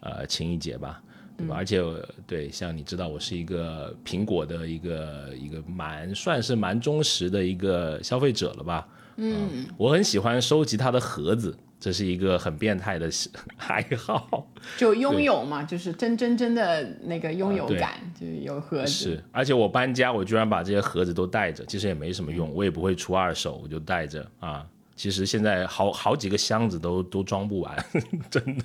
[0.00, 1.02] 呃情谊结吧，
[1.36, 1.56] 对吧？
[1.56, 1.82] 而且
[2.26, 11.56] 对，像你知道，我是一个苹果的一个一个蛮算是蛮忠实的一个消费者了吧，嗯，我很喜欢收集它的盒子。
[11.80, 13.10] 这是一个很变态的
[13.58, 18.86] 爱好，就拥有嘛，就是真真真的那个拥有感，就有盒子。
[18.86, 24.64] 是，而且我搬家，我居然把这些盒子都带着，其实也没什么用，我也不会出二手，我就带着啊。
[24.96, 27.84] 其实现在好好几个箱子都都装不完，
[28.30, 28.64] 真的。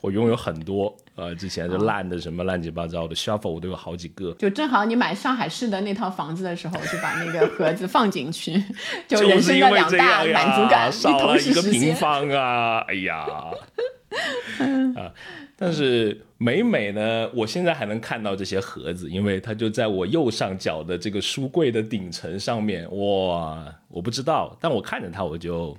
[0.00, 4.32] 我拥有很多，呃，之前就烂的什么乱七八糟的 shuffle 我都有好几个。
[4.38, 8.62] 就正好你买上海市的那套房子的时候，就把那个盒子放进去，
[9.08, 12.78] 就人生的两大满足感少了一个平方啊！
[12.88, 13.26] 哎呀，
[14.96, 15.12] 啊！
[15.58, 22.86] 但是每每呢，我现在还能看到这些盒子，因为它就在我右上角的这个书柜的顶层上面。
[22.94, 25.76] 哇，我不知道，但我看着它我就。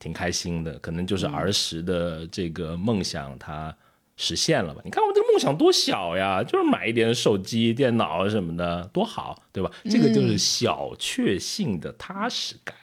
[0.00, 3.72] 挺开心的，可能就是儿时的这个梦想，它
[4.16, 4.80] 实现了吧？
[4.84, 9.70] 你看我这个梦想多小呀，就是买一点手机、电脑什么的，多好，对吧？
[9.88, 12.74] 这个就是小确幸的踏实感。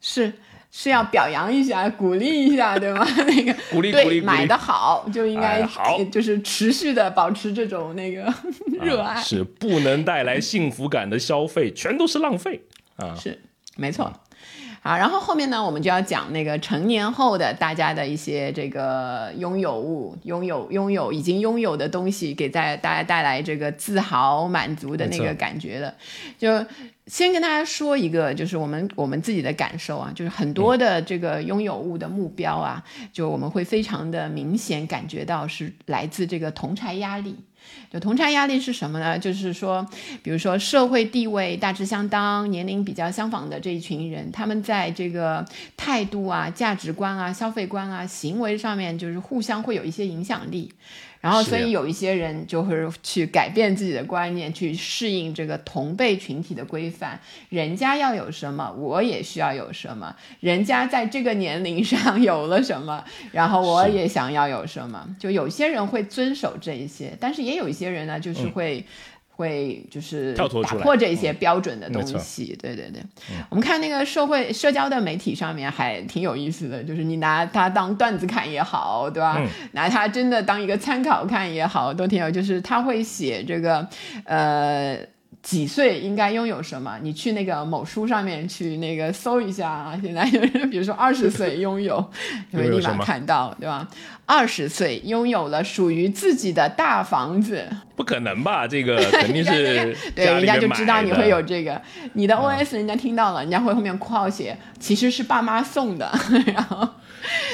[0.00, 0.32] 是
[0.70, 3.04] 是要表扬一下、鼓励一下，对吗？
[3.26, 8.32] 那个鼓励鼓励，买的好就应该好，就是持续的保持这种那个
[8.80, 9.20] 热爱。
[9.20, 12.62] 是不能带来幸福感的消费，全都是浪费
[12.96, 13.14] 啊！
[13.16, 13.36] 是
[13.76, 14.12] 没错。
[14.82, 25.94] 好，然后后面呢，我们就要讲那个成年后的大家的一些这个拥有物，拥有拥有已经拥有的东西，给在大家带来这个自豪满足的那个感觉的。
[26.38, 26.64] 就
[27.06, 37.36] 先跟大家说一个，就是我们我们自己的感受啊，就是很多的这个拥有物的目标啊，就我们会非常的明显感觉到是来自这个同柴压力。
[37.92, 39.18] 就同差压力是什么呢？
[39.18, 39.84] 就是说，
[40.22, 45.44] 比如说社会地位大致相当、年龄比较相仿的这一群人，他们在这个
[45.76, 50.72] 态度啊、价值观啊、消费观啊、行为上面，就是互相会有一些影响力。
[51.20, 57.20] 然后，所以有一些人就会去改变自己的观念，去适应这个同辈群体的规范。
[57.50, 60.16] 人家要有什么，我也需要有什么。
[60.40, 65.06] 人家在这个年龄上有了什么，然后我也想要有什么。
[65.18, 68.84] 就有些人会遵守这一些，但是也有一些人呢，就是会。
[69.40, 73.02] 会就是打破这些标准的东西，对对对。
[73.48, 79.40] 我们看那个社会社交的媒体上面还挺有意思的，就是你拿它当段子看也好，对吧？
[79.72, 82.30] 拿它真的当一个参考看也好，都挺有。
[82.30, 83.88] 就是他会写这个，
[84.24, 84.98] 呃。
[85.42, 86.98] 几岁应该拥有什么？
[87.02, 89.98] 你去那个某书上面去那个搜一下啊。
[90.02, 91.96] 现在有人比如说二十岁拥有，
[92.52, 93.88] 就会立马看到，对吧？
[94.26, 98.68] 二十岁拥有了属于自己的大房子，不可能吧？
[98.68, 101.80] 这个肯定是 对，人家就知道你会有这个。
[102.12, 106.12] 你的 OS 人家听到了，人家会后面括号写，其实是爸妈送的。
[106.54, 106.88] 然后，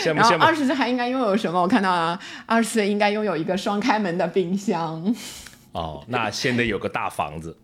[0.04, 1.62] 然后二十岁还应该拥有什么？
[1.62, 5.14] 我看到啊，二十岁应该拥有一个双开门的冰箱。
[5.72, 7.56] 哦，那先得有个大房子。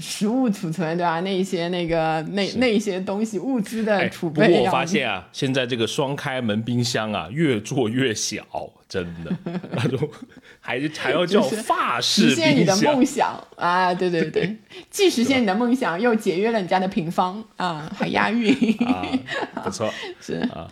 [0.00, 1.20] 食物储存对吧？
[1.20, 4.46] 那一些那个那那一些东西物资的储备。
[4.46, 8.44] 不过我发现啊，现在这个双开门冰箱啊，越做越小，
[8.88, 9.32] 真的
[9.72, 10.08] 那种
[10.60, 12.36] 还还要叫法式冰箱。
[12.36, 13.94] 实现你的梦想啊！
[13.94, 14.56] 对对对，
[14.90, 18.52] 既实现你的梦想，又节约了你家的平方啊，还押韵。
[19.62, 20.68] 不错，是啊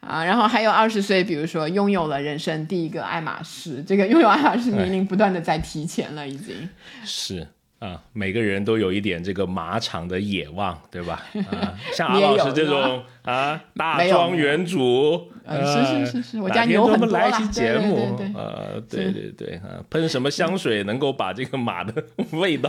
[0.00, 6.68] 啊，然后还有二十岁，比如说拥有了人生第一个爱马仕，这个拥有爱马仕年龄不断的在提前了，已经
[7.04, 7.46] 是。
[7.78, 11.22] 啊，每个人都有一点这个马场的野望，对吧？
[11.50, 22.68] 啊， 像阿老师这种啊，大庄园主，是是是是，我家牛很多来一期节目，呃，对对对，啊，喷什么香水能够把这个马的味道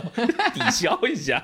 [0.54, 1.42] 抵消一下？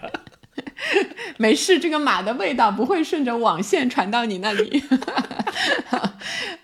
[1.36, 4.82] 没事，这个马的味道不会顺着网线传到你那里。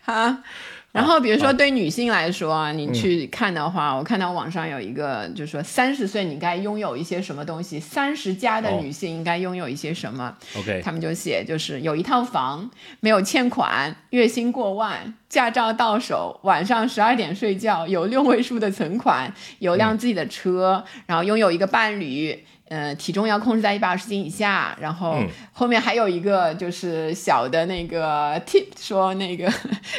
[0.02, 0.36] 好。
[0.92, 22.44] 然后，比如说对女性来说，你去看的话，我看到网上有一个，就是说三十岁你该拥有一些什么东西，三十加的女性应该拥有一些什么？OK，他们就写就是有一套房，没有欠款，月薪过万，驾照到手，晚上十二点睡觉，有六位数的存款，有辆自己的车，然后拥有一个伴侣。
[22.74, 29.52] 嗯，体重要控制在一百二十斤以下，然后后面还有一个就是小的那个 tip，说那个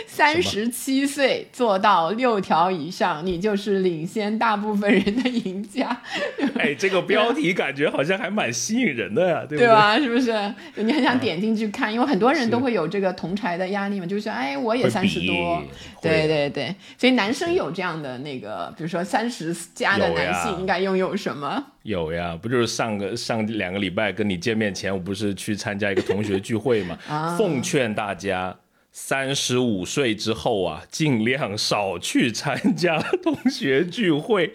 [0.08, 5.96] 三十七岁做到六条以上，你就是领先大部分人的赢家。
[6.58, 10.00] 哎，这个标题感觉好像还蛮吸引人的呀， 对对吧？
[10.00, 10.34] 是不是？
[10.78, 15.62] 你很想点进去看，因为很多人都会有这个同柴的压力嘛，就是哎，我也三十多，
[16.02, 21.64] 对对对，所以男生有这样的那个，比如说三十加的男性应该拥有什么？
[21.84, 26.98] 有呀，不就是上个上两个礼拜跟你见面前，我不是去参加一个同学聚会嘛？
[27.38, 28.56] 奉劝大家，
[28.92, 34.54] 三十五岁之后啊，尽量少去参加同学聚会。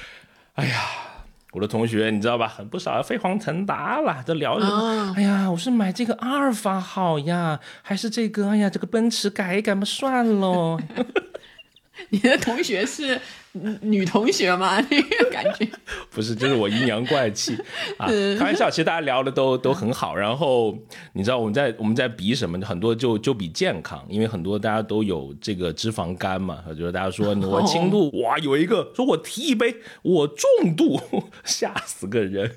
[0.54, 0.80] 哎呀，
[1.52, 2.48] 我的同学你知道吧？
[2.48, 5.14] 很不少飞黄腾达了，都聊什么？
[5.16, 8.48] 哎呀，我是买这个阿尔法好呀，还是这个？
[8.48, 10.80] 哎呀，这个奔驰改一改嘛，算喽。
[12.10, 13.20] 你的同学是？
[13.80, 15.68] 女同学嘛， 那个感觉
[16.10, 17.56] 不是，就是我阴阳怪气
[17.98, 18.06] 啊！
[18.38, 20.14] 开玩笑，其实大家聊的都都很好。
[20.16, 20.76] 然后
[21.12, 22.58] 你知道我们在我们在比什么？
[22.66, 26.62] 很多就就比健康，因为很多大家都有这个脂肪肝嘛。
[26.76, 31.00] 就是大家说我轻度，哇，有一个说我提一杯，我重度，
[31.44, 32.50] 吓死个人！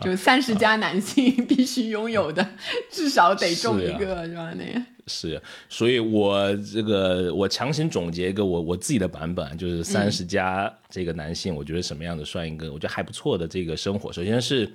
[0.00, 2.46] 就三十加男性必须拥有的，
[2.90, 4.52] 至少得中一个，是吧？
[4.56, 4.82] 那个。
[5.06, 14.12] 是，所以我这个我强行总结一个我我自己的版本，就是三十加这个男性，我觉得什么样的算一个我觉得还不错的这个生活。
[14.12, 14.72] 首先是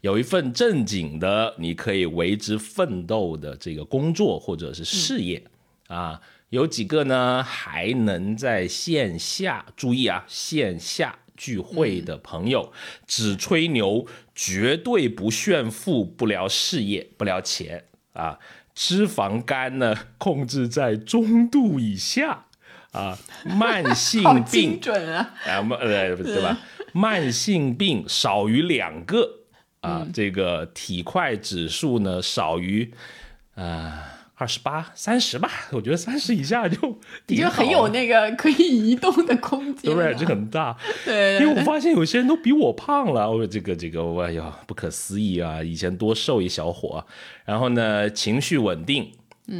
[0.00, 5.42] 有一份正经的，你可以为之奋斗的这个工作或者是事业
[5.86, 6.20] 啊。
[6.48, 12.72] 有几个呢，还能在线下注意啊，线下聚会的朋友，
[13.06, 14.04] 只吹牛，
[14.34, 18.36] 绝对不炫富，不聊事业，不聊钱啊。
[18.74, 22.46] 脂肪肝呢，控制在中度以下
[22.92, 26.58] 啊，慢性病精准啊，啊，呃，对吧？
[26.92, 29.40] 慢性病少于两个
[29.80, 32.92] 啊，这个体块指数呢少于
[33.54, 34.16] 啊。
[34.40, 36.98] 二十八、三十吧，我觉得三十以下就
[37.28, 40.74] 就很有那个可以移动的空间， 对，就很大。
[41.04, 45.62] 对，因为我发现有些人都比我胖了，我这个这个，哎呀，不可思议啊！
[45.62, 47.04] 以前多瘦一小伙，
[47.44, 49.12] 然后呢，情绪稳定。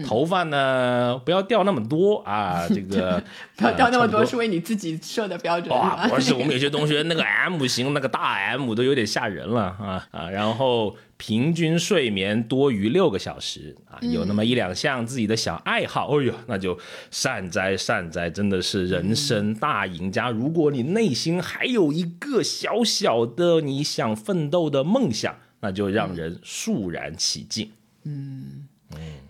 [0.07, 2.65] 头发呢，不要掉那么多啊！
[2.73, 3.21] 这个
[3.57, 5.77] 不要掉那么多，是为你自己设的标准。
[5.77, 10.31] 哇，不是，我们有些同学那个 M 型，那个大 M 都有点吓人了啊啊！
[10.31, 16.79] 然后平均睡眠多于六个小时啊，有那么一两项自己的小爱好，哎呦，那就
[17.11, 20.31] 善哉善哉，真的是人生大赢家。
[20.31, 27.71] 如果你内心还有一个小小的你想奋斗的梦想，那就让人肃然起敬。
[28.05, 28.67] 嗯。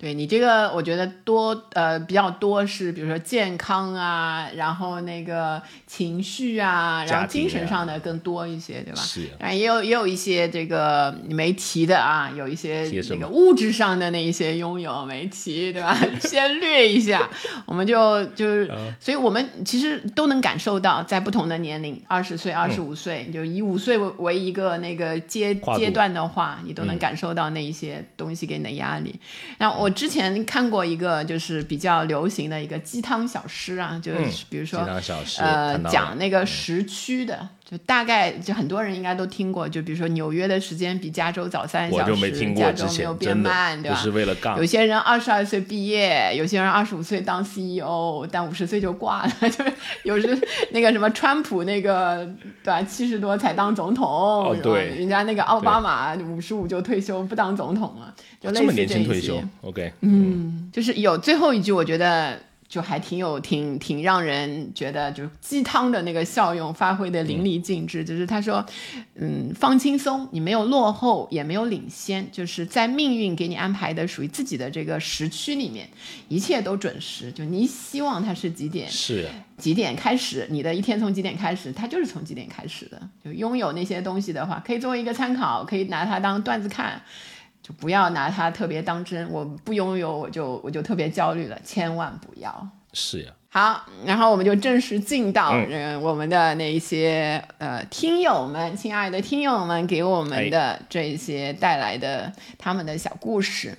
[0.00, 9.02] 对你这个，我觉得多呃比较多是，比如说健康啊，然后那个情绪啊，然后精神上的更多一些，对吧？
[9.02, 9.28] 是。
[9.38, 15.94] 啊，也有也有一些这个你没提的啊，有一些那个物质上的那一些拥有没提，对吧？
[16.22, 17.28] 先略一下，
[17.66, 29.14] 我们就就是，所以我们其实都能感受到，在不同的年龄，二十岁、二十五岁，就以五岁为为一个那个阶阶段的话，你都能感受到那一些东西给你的压力。
[29.58, 29.89] 那我。
[29.94, 34.80] 之前看过一个就是比较流行的一个鸡汤小诗啊，就是比如说
[35.38, 43.96] 呃讲那个时区的，就大概就很多人应该都听过，就比如说纽约的时间比加州早三小时，我就没听过之加州没有变慢，对吧？
[43.96, 44.64] 不是为了杠有。
[44.64, 49.32] 些人二十二岁毕业，有些人二十五岁当 CEO，但五十岁就挂了。
[49.48, 50.36] 就是有时
[50.72, 52.28] 那个什么川普那个
[52.64, 59.92] 对吧，七十多才当总统，哦对人家那个奥巴马五十五就退休不当总统了，就类似这么年轻退休，OK，
[60.72, 62.36] 就是有最后一句，我觉得
[62.70, 68.04] 就还挺有挺挺让人觉得就是鸡汤的那个效用发挥的淋漓尽致。
[68.04, 68.64] 就是他说，
[69.16, 75.88] 嗯，放轻松，你没有落后，也没有领先，就是在命运给你安排的属于自己的这个时区里面，
[76.28, 77.32] 一切都准时。
[77.32, 83.02] 就你希望它是几点，是几点开始，你的一天从几点开始，它就是从几点开始的。
[83.24, 87.02] 就拥有那些东西的话，可以作为一个参考，可以拿它当段子看，
[87.62, 89.30] 就不要拿它特别当真。
[89.30, 92.68] 我不拥有，我就我就特别焦虑了，千万不要。
[92.92, 103.78] 是呀，好，然后我们就正式进到嗯嗯我们的那一些呃听友们，亲爱的听友们给我们的这些带来的他们的小故事。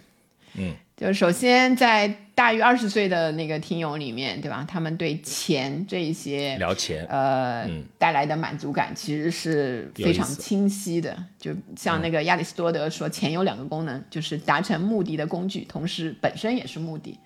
[0.54, 4.64] 嗯，就首先在大于二十岁的那个听友里面，对吧？
[4.68, 11.18] 他们对钱这一些聊钱，呃、嗯带来的满足感其实是非常清晰的。
[11.40, 17.18] 就像那个亚里士多德说，钱有两个功能，就是达成目的的工具，同时本身也是目的。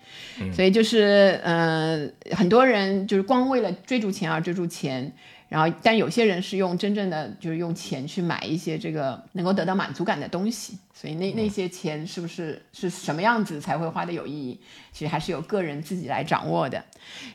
[0.54, 5.12] 所以就是呃，很多人就是光为了追逐钱而追逐钱。
[5.48, 14.58] 然后，但有些人是用真正的，就是用钱去买一些这个能够得到满足感的东西，所以那那些钱是不是是什么样子才会花的有意义？
[14.94, 16.82] 其实还是由个人自己来掌握的。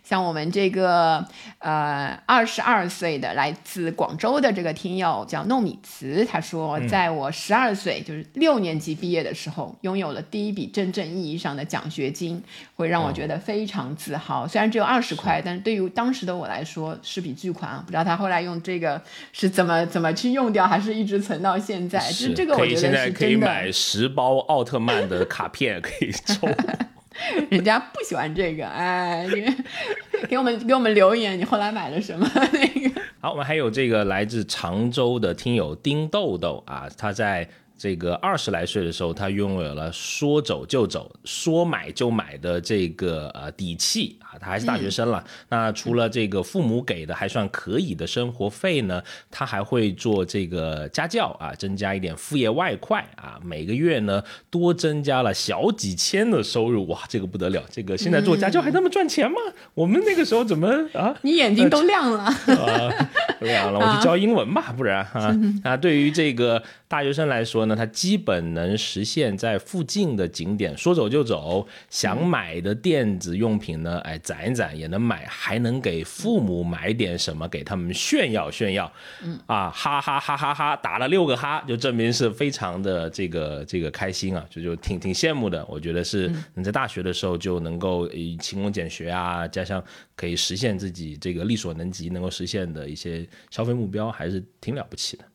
[0.04, 1.24] 像我们这个
[1.60, 12.44] 呃二十二岁的来自广州的这个听友叫糯米糍，他说，在我十二岁，就是六年级毕业的时候，拥有了第一笔真正意义上的奖学金，
[12.76, 14.48] 会让我觉得非常自豪。
[14.48, 17.84] 虽然只有二十块，但是对于当时的我来说是笔巨款啊！
[17.86, 19.00] 不知道他后来用这个
[19.32, 22.00] 是怎么怎么去用掉，还是一直存到现在？
[22.00, 23.51] 就是这个我觉得是真的。
[23.52, 26.48] 买十包奥特曼的卡片可以抽。
[27.52, 29.54] 人家不喜欢这个，哎，这个
[30.30, 32.28] 给我们给我们留言，你后来买了什么？
[32.34, 37.48] 那个好，我们还有这个来自常州的听友丁豆豆啊，他在
[37.82, 45.24] 这个二十来岁的时候，他拥有了说走就走、说买就买的这个呃底气啊，他还是大学生了。
[45.50, 49.02] 那除了这个父母给的还算可以的生活费呢，
[49.32, 57.64] 他还会做这个家教啊，增加一点副业外快啊，每个月呢多增加了小几千的收入，哇，这个不得了！
[57.72, 59.38] 这个现在做家教还那么赚钱吗？
[59.74, 61.16] 我们那个时候怎么啊？
[61.24, 62.26] 你眼睛都亮了。
[62.46, 63.10] 啊，
[63.40, 78.92] 这样了，我去教英文吧，不然啊啊，对于这个大学生来说呢，他基本能实现在附近的景点说走就走，想买的电子用品呢，哎，攒一攒也能买，还能给父母买点什么给他们炫耀炫耀，
[79.24, 85.66] 嗯啊，哈哈哈哈哈，打了六个哈，就证明是非常的这个这个开心啊，就就挺挺羡慕的。
[85.68, 88.08] 我觉得是你在大学的时候就能够
[88.40, 89.84] 勤工俭学啊，加上
[90.16, 95.26] 可以实现自己这个力所能及能够实现的一些消费目标，还是挺了不起的。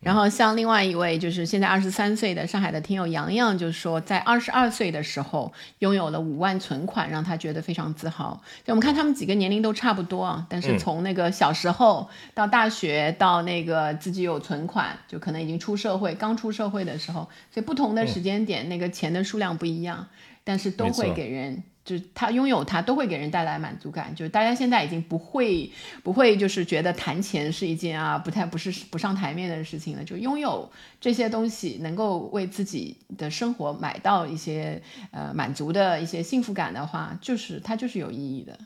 [0.00, 8.42] 然后像另外一位就是现在二十三岁的上海的听友洋洋，就说在二十二岁的时候拥有了五万存款，让他觉得非常自豪。
[8.64, 20.08] 就我们看他们几个年龄都差不多啊，但是从那个小时候到大学到那个自己有存款，就可能已经出社会，刚出社会的时候，所以不同的时间点、那个钱的数量不一样，
[20.44, 21.62] 但是都会给人。
[21.90, 25.68] 就是他拥有它都会给人带来满足感，就是大家现在已经不会
[26.04, 30.70] 不会就是觉得谈钱是一件啊不太不是不上台面的事情了，就拥有
[31.00, 34.80] 这些东西能够为自己的生活买到一些
[35.10, 38.56] 呃满足的一些幸福感的话，就是它就是有意义的。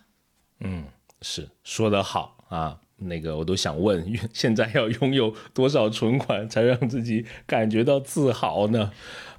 [0.60, 0.84] 嗯，
[1.22, 2.78] 是说得好啊。
[2.96, 8.92] 那个我都想问， 现在要拥有多少存款才让自己感觉到自豪呢？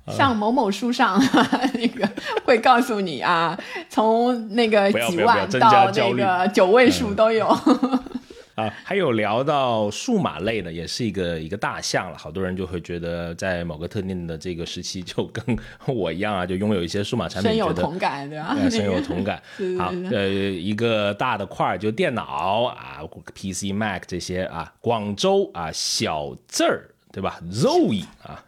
[0.07, 1.19] 上某某书上
[1.73, 2.07] 那个
[2.43, 3.57] 会告诉你啊，
[3.89, 7.47] 从那个几万到那个九位数都有。
[8.55, 12.17] 啊，还有聊到数码类的，也是一个一个大项了。
[12.17, 15.43] 好多人就会觉得，在某个特定的这个时期，就跟
[15.87, 18.55] 我一样啊，就拥有一些数码产品，深有同感，对吧？
[18.57, 19.43] 呃深有同感。
[19.77, 23.01] 好，呃，一个大的块儿就电脑啊
[23.33, 28.41] ，PC、Mac 这些啊，广州啊，小字儿对吧？Zoe 啊，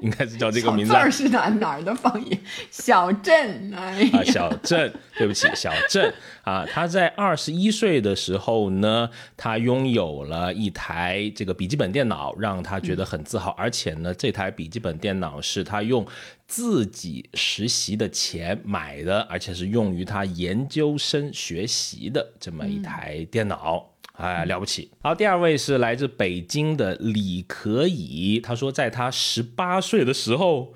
[0.00, 0.92] 应该是叫这个名字。
[0.92, 2.40] 小是哪哪儿的方言？
[2.70, 6.64] 小镇哎啊，小镇，对不起，小镇啊。
[6.66, 13.50] 他在二十一岁的时候呢，他拥有了一台这个笔记本电脑，让他觉得很自豪。
[13.52, 16.06] 而且呢，这台笔记本电脑是他用
[16.46, 23.90] 自己实习的钱买的，而且是用于他研究生学习的这么一台电脑。
[24.18, 24.90] 哎，了不起！
[25.00, 30.74] 好，第二位是来自北京的李可以，他说，在他十八岁的时候。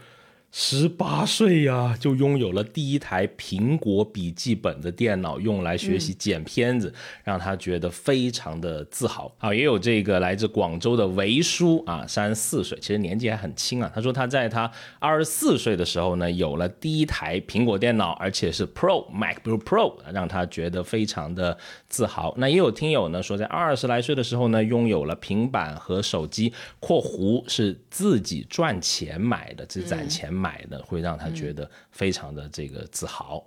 [0.55, 6.93] 十八岁呀，就拥有了第一台苹果笔记本的电脑，用来学习剪片子，
[7.25, 9.35] 让他觉得非常的自豪。
[9.39, 13.91] 啊，也有这个来自广州的维叔啊，三十四岁，其实年纪还很轻啊。
[13.95, 21.57] 他说他在他二十四岁的时候呢，有了第一台苹果电脑，而且是 Pro MacBook Pro，让他觉得非常的
[21.89, 22.35] 自豪。
[22.37, 30.31] 那也有听友呢说，在二十来岁的时候呢，拥有了平板和手机（括弧是自己赚钱买的，是攒钱）。
[30.42, 33.45] 买的会让他觉得非常的这个自豪。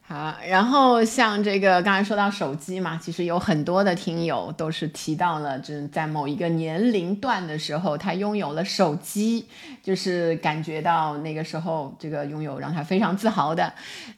[0.00, 9.46] 好，然后像这个刚才说到手机嘛，其实有很多的听友都是提到了，就是在某一个年龄段的时候，他拥有了手机，
[9.82, 13.72] 就是感觉到那个时候这个拥有让他非常自豪的。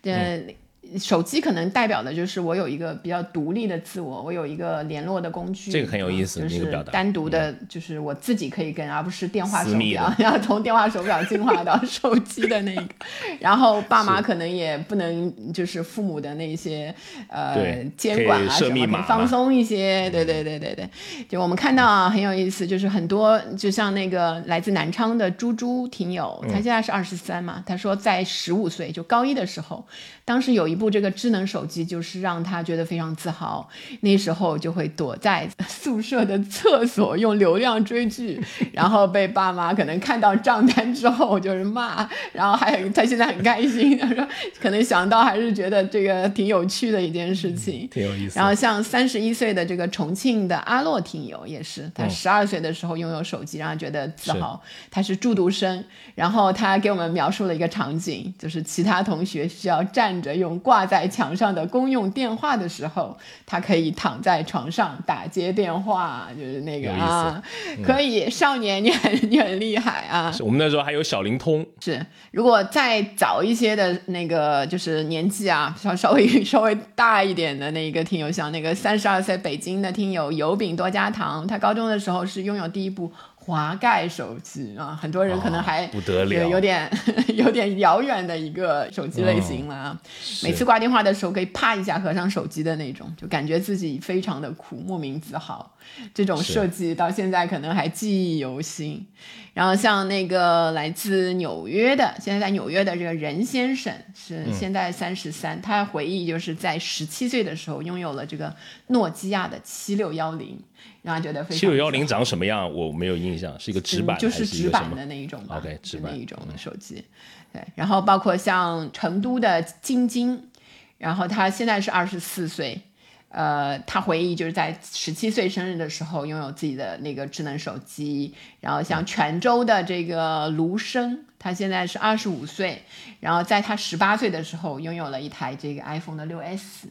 [0.04, 0.54] 嗯。
[0.98, 12.82] 手机可能代表的就是我有一个比较独立的自我，我有一个联络的工具，这个很有意思，就是单独的，就是我自己可以跟，而不是电话手表， 然后从电话手表进化到手机的那个。
[13.38, 16.92] 然后爸妈可能也不能，就是父母的那些
[17.28, 20.10] 呃监管啊什么，放松一些。
[20.10, 20.90] 对对对对对，
[21.28, 29.86] 就我们看到啊，很有意思，就是很多就像那个来自南昌的猪猪听友，他现在是二十三嘛，他说在十五岁就高一的时候，
[30.24, 30.79] 当时有一。
[30.80, 33.68] 部这个智能手机就是让他觉得非常自豪，
[34.00, 44.26] 那时候就会躲在宿舍的厕所用流量追剧，然后被爸妈可能看到账单之后就是骂，然后还有他现在很开心，他说
[44.58, 48.38] 可能想到还是觉得这个挺有趣的一件事情，挺有意思。
[48.38, 54.58] 然后像三十一岁的这个重庆的阿洛听友也是，他十二岁的时候拥有手机，让他觉得自豪。
[54.90, 60.58] 他是住读生，然后他给我们描述了一个场景，就是其他同学需要站着用。
[60.70, 67.42] 挂在墙上的公用电话的时候，他可以躺在床上打接电话，就是那个啊，
[67.82, 68.30] 可以。
[68.30, 70.32] 少年，你很你很厉害啊！
[70.38, 71.66] 我们那时候还有小灵通。
[71.80, 83.12] 是，如果再早一些的那个，就是年纪啊，稍稍微稍微大一点的那个听友，像那个三十二岁北京的听友油饼多加糖，他高中的时候是拥有第一部。
[83.42, 86.88] 滑盖手机啊，很多人可能还不得了，有点
[87.34, 90.00] 有点遥远的一个手机类型了啊。
[90.42, 95.74] 每次挂电话的时候，可以啪一下合上手机的那种，就感觉自己非常的苦，莫名自豪。
[96.14, 99.04] 这种设计到现在可能还记忆犹新。
[99.52, 108.54] 然后像那个来自纽约的，现在在纽约的这个任先生是现在三十三，他回忆就是在十七岁的时候拥有了这个
[108.88, 110.62] 诺基亚的七六幺零。
[111.02, 111.58] 让他觉得非常。
[111.58, 112.72] 七九幺零长什么样？
[112.72, 117.04] 我没有印象，是一个直板就是直板的那一种？OK，直板那一种手机。
[117.52, 120.50] 对，然后包括像成都的晶晶，
[120.98, 122.80] 然后他现在是二十四岁，
[123.28, 128.34] 呃，他回忆就是在十七岁生日的时候拥有自己的那个智能手机。
[128.60, 132.82] 然后像泉州的这个卢生，他现在是二十五岁，
[133.18, 136.86] 然后在他十八岁的时候拥有了一台这个 iPhone 的六 S。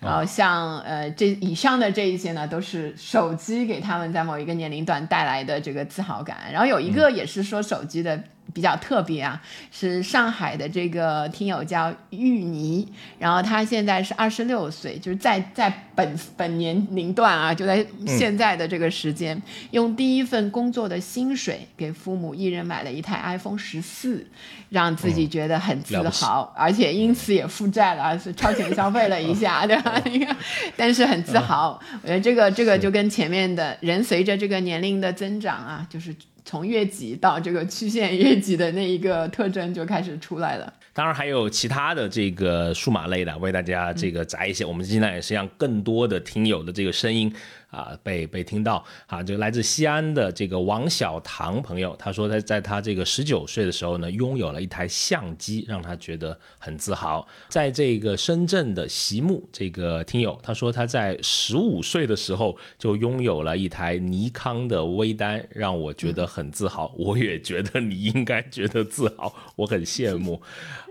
[0.00, 6.36] 然后像呃这以上的这一些呢，都是手机给他们在某一个年龄段带来的这个自豪感。
[6.52, 8.22] 然后有一个也是说手机的。
[8.54, 9.40] 比较特别啊，
[9.70, 12.86] 是上海的这个听友叫玉妮，
[13.18, 19.40] 然后他现在是二十六岁，就是在在本本年龄段啊，就在现在的这个时间，
[19.70, 24.26] 用第一份工作的薪水给父母一人买了一台 iPhone 十四，
[24.70, 30.00] 让自己觉得很自豪，而且因此也负债了，是超前消费了一下， 对吧？
[30.04, 30.36] 你看，
[30.76, 31.78] 但是很自豪。
[32.02, 36.14] 我觉得这个这个就跟前面的人随着这个年龄的增长啊，就是。
[36.48, 40.72] 从越级到这个曲线越级的那一个特征就开始出来了。
[40.94, 44.64] 当然还有其他的这个数码类的，为大家这个摘一些。
[44.64, 47.30] 我们现在也是让更多的听友的这个声音。
[47.70, 57.26] 啊，被被听到啊，这个来自西安的这个王小唐朋友，他说他在他这个十九岁的时候呢，拥有了一台相机，让他觉得很自豪。
[57.48, 66.94] 在这个深圳的席木这个听友，他说他在十五岁的时候就拥有了一台尼康的微单，让我觉得很自豪。
[66.96, 70.40] 我也觉得你应该觉得自豪，我很羡慕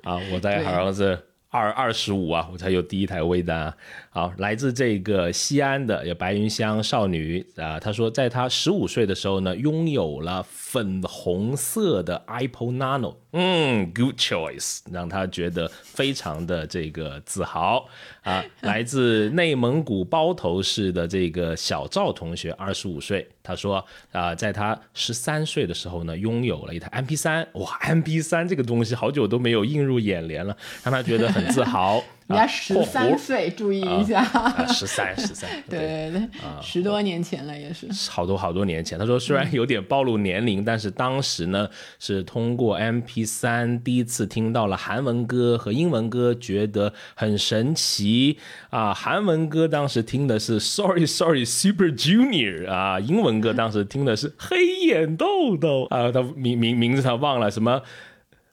[0.03, 1.19] 啊，我的儿子。
[1.57, 3.75] 二二十五啊，我才有第一台微单啊。
[4.09, 17.87] 好，来自这个西安的有白云香少女啊，她说，在她十五岁的时候呢，拥有了粉红色的 Apple Nano，嗯，good choice，让他觉得非常的这个自豪
[18.23, 18.43] 啊。
[18.61, 31.27] 来自内蒙古包头市的这个小赵同学，二十五岁，他说啊，在他十三岁的时候呢，拥有了一台 MP 三，哇，MP 三这个东西好久都没有映入眼帘了，让他觉得。
[31.27, 34.21] 很自豪， 人家十三岁，注意一下，
[34.67, 35.79] 十三十三，对
[36.11, 36.29] 对对，
[36.61, 38.99] 十多年前了也是，好多好多年前。
[38.99, 41.69] 他说虽然有点暴露年龄，但是当时呢
[41.99, 48.37] 是通过 M P 三第一次听到了韩文歌和英文歌，觉得很神奇
[48.71, 48.93] 啊。
[48.93, 57.81] 韩文歌当时听的是 Sorry Sorry Super Junior 啊，英文歌当时听的是黑眼豆豆啊，他名名名字他忘了什么。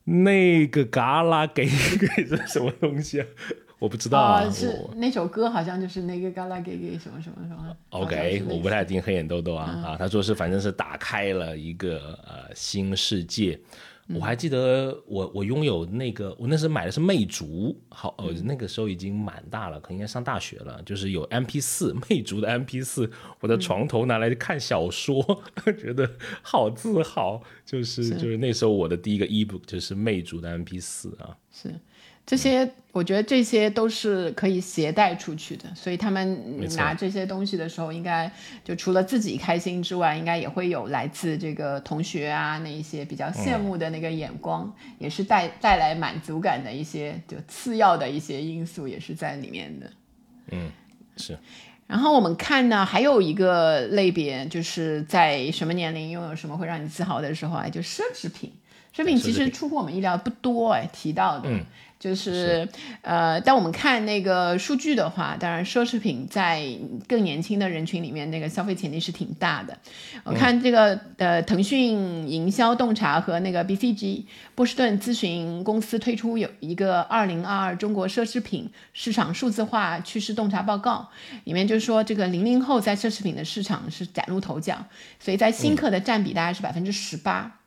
[0.06, 1.64] 那个嘎啦给
[1.98, 3.26] 给是什么东西啊？
[3.84, 4.50] 我不知道啊。
[4.50, 7.76] 是那首歌好像就是那个嘎啦给给什么什么什么。
[7.90, 13.60] OK，我不太听黑眼豆豆啊啊，他说是反正是打开了一个呃新世界。
[14.06, 23.10] 我还记得我我拥有那个我那时候买的是魅族，好呃那个时候已经蛮大了，可能应该上大学了，就是有 M P 四 魅族的 M P 四，
[23.40, 25.42] 我的床头拿来看小说，
[25.80, 26.06] 觉得
[26.42, 31.74] 好自豪，就是就是那时候我的第一个 e book 就是魅族的 M P 四啊，是。
[32.26, 38.30] 这些我觉得这些都是可以携带出去的，所以他们拿这些东西的时候，应该
[38.64, 49.90] 就除了自己开心之外，应该也会有来自这个同学啊那一些比较羡慕的那个眼光，也是带带来满足感的一些就次要的一些因素也是在里面的。
[50.52, 50.70] 嗯，
[51.18, 51.36] 是。
[51.86, 58.50] 然后我们看呢，还有一个类别，就是在什么年龄拥有什么会让你自豪的时候啊，就奢侈品。
[58.96, 61.50] 奢侈品其实出乎我们意料不多哎，提到的。
[62.04, 62.68] 就是，
[63.00, 66.62] 呃，当我们看那个数据的话，当然奢侈品在
[67.08, 69.74] 更年轻的人群里面，那个消费潜力是挺大的。
[70.22, 74.24] 我看这个呃，腾讯营销洞察和那个 BCG
[74.54, 81.08] 波士顿咨询公司推出有一个二零二二中国奢侈品市场数字化趋势洞察报告，
[81.44, 84.84] 里面就说这个零零后在奢侈品的市场是崭露头角，
[85.18, 87.60] 所以在新客的占比大概是百分之十八。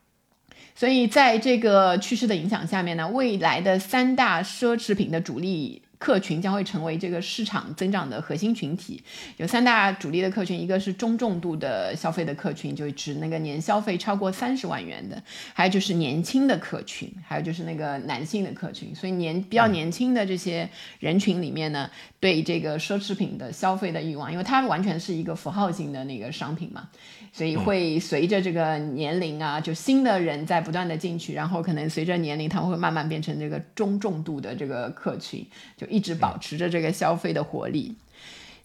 [0.78, 5.82] 所以，在这个趋势的影响下面呢，未来的三大奢侈品的主力。
[5.98, 9.02] 客群将会成为这个市场增长的核心群体，
[9.36, 15.20] 有三大主力的客群，一个是中重度的消费的客群，就指那个年消费超过三十万元的，
[15.52, 18.94] 还有就是年轻的客群，还有就是那个男性的客群。
[18.94, 20.70] 所以年比较年轻的这些
[21.00, 21.90] 人群里面呢，
[22.20, 26.88] 对这个奢侈品的消费的欲望，因为它完全是一个符号性的那个商品嘛，
[27.32, 35.44] 所以会随着这个年龄啊，就新的人在不断的进去，然后可能随着年龄，他们会慢慢变成这个中重度的这个客群，
[35.76, 35.87] 就。
[35.88, 37.96] 一直保持着这个消费的活力，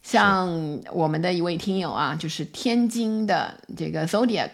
[0.01, 4.51] 像我们的一位听友啊，就是天津的这个 Zodiac。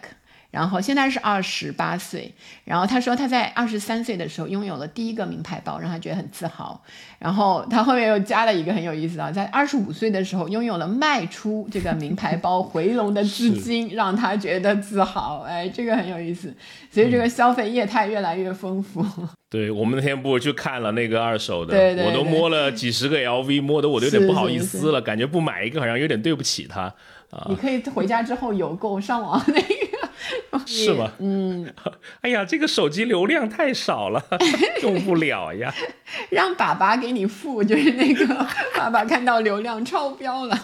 [0.50, 2.32] 然后现在是二十八岁，
[2.64, 6.82] 然后他说他在二十三岁的时候拥有了第一个名牌包，让他觉得很自豪。
[7.18, 15.44] 然后他后面又加了一个很有意思啊，在二十五岁的时候拥有了卖出这个名牌包回笼的资金，让他觉得自豪。
[15.46, 16.52] 哎，这个很有意思，
[16.90, 19.04] 所以这个消费业态越来越丰富。
[19.50, 26.82] 对我们那天不去看了那个二手的，对对，我都摸了几十个 LV，摸的我都有点不好意思了，感觉不买一个好像有点对不起他
[27.30, 27.46] 啊。
[27.48, 29.89] 你可以回家之后邮购上网那个。
[30.66, 31.10] 是吗？
[31.18, 31.72] 嗯，
[32.22, 34.22] 哎呀，这个手机流量太少了，
[34.82, 35.72] 用不了呀。
[36.30, 38.46] 让爸爸给你付，就是那个
[38.76, 40.56] 爸爸看到流量超标了。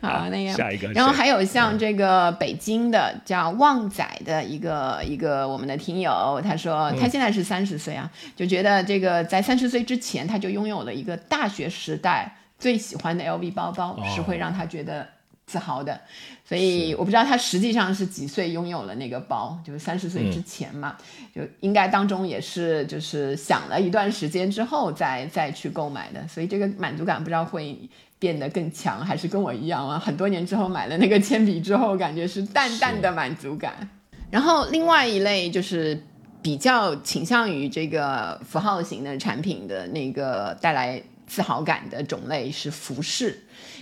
[0.00, 0.88] 好，那个下一个。
[0.92, 15.06] 然后还有像这个北京的叫旺仔的一个一个我们的听友，他说他现在是三十岁啊，就觉得这个在三十岁之前他就拥有了一个大学时代最喜欢的 LV 包包，是会让他觉得。
[15.48, 16.00] 自豪的，
[16.48, 20.96] 所以我不知道他实际上是几岁拥有了那个包，就是三十岁之前嘛，
[21.34, 27.76] 就应该当中也是就是想了一段时间之后再再去购买的，所以这个满足感不知道会
[28.20, 29.98] 变得更强，还是跟我一样啊？
[29.98, 33.90] 很多年之后买了那个铅笔之后，感觉是淡淡的满足感。
[34.30, 36.00] 然后另外一类就是
[36.40, 41.02] 比较倾向于这个符号型的产品的那个带来。
[41.28, 43.36] 自豪感的种类是服饰，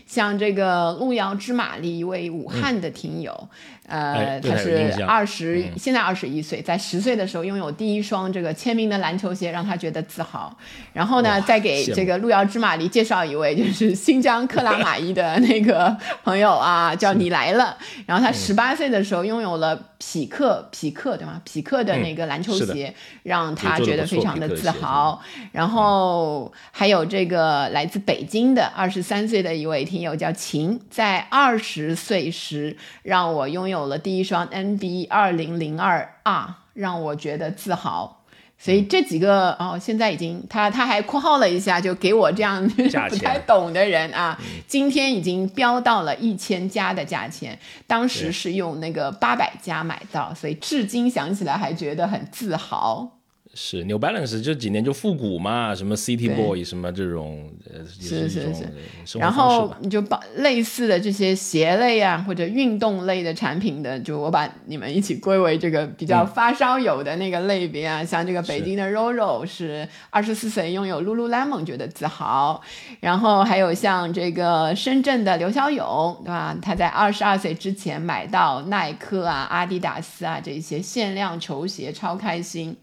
[0.06, 3.48] 像这个路遥知马力，一位武汉的听友，
[3.86, 10.56] 呃，他是二十，现在二十一岁，在十岁的时候拥有第一双这个签名的篮球鞋，让他觉得自豪。
[10.92, 17.76] 然后呢，再给这个路遥知马力介绍一位，就是新疆克拉玛依的那个朋友啊，叫你来了。
[18.06, 21.40] 然后他十八岁的时候拥有了匹克，匹克对吗？
[21.44, 25.20] 匹克的那个篮球鞋，让他觉得非常的自豪。
[25.52, 38.20] 然后还有这个来自北京的二十三岁的一位听友叫秦，在二十岁时让我拥有了第一双 NB 二零零二 R，让我觉得自豪。
[38.56, 42.66] 所以这几个哦，现在已经他他还括号了一下，就给我这样
[43.10, 53.18] 不太懂的人啊，今天已经飙到了一千加的价钱，当时是用那个八百加买到，所以至今想起来还觉得很自豪。
[53.54, 59.18] 是 New Balance 这几年就复古嘛，什么 City Boy 什么这种，呃，是是是。
[59.18, 68.04] 然后你就把类似的这些鞋类啊，或者运动类的产品的，就我把你们一起归为这个比较发烧友的那个类别啊。
[68.04, 72.60] 像这个北京的 Roro 是二十四岁拥有 Lululemon 觉得自豪，
[72.98, 76.56] 然后还有像这个深圳的刘小勇，对吧？
[76.60, 82.76] 他在二十二岁之前买到耐克啊、阿迪达斯啊这些限量球鞋，超开心。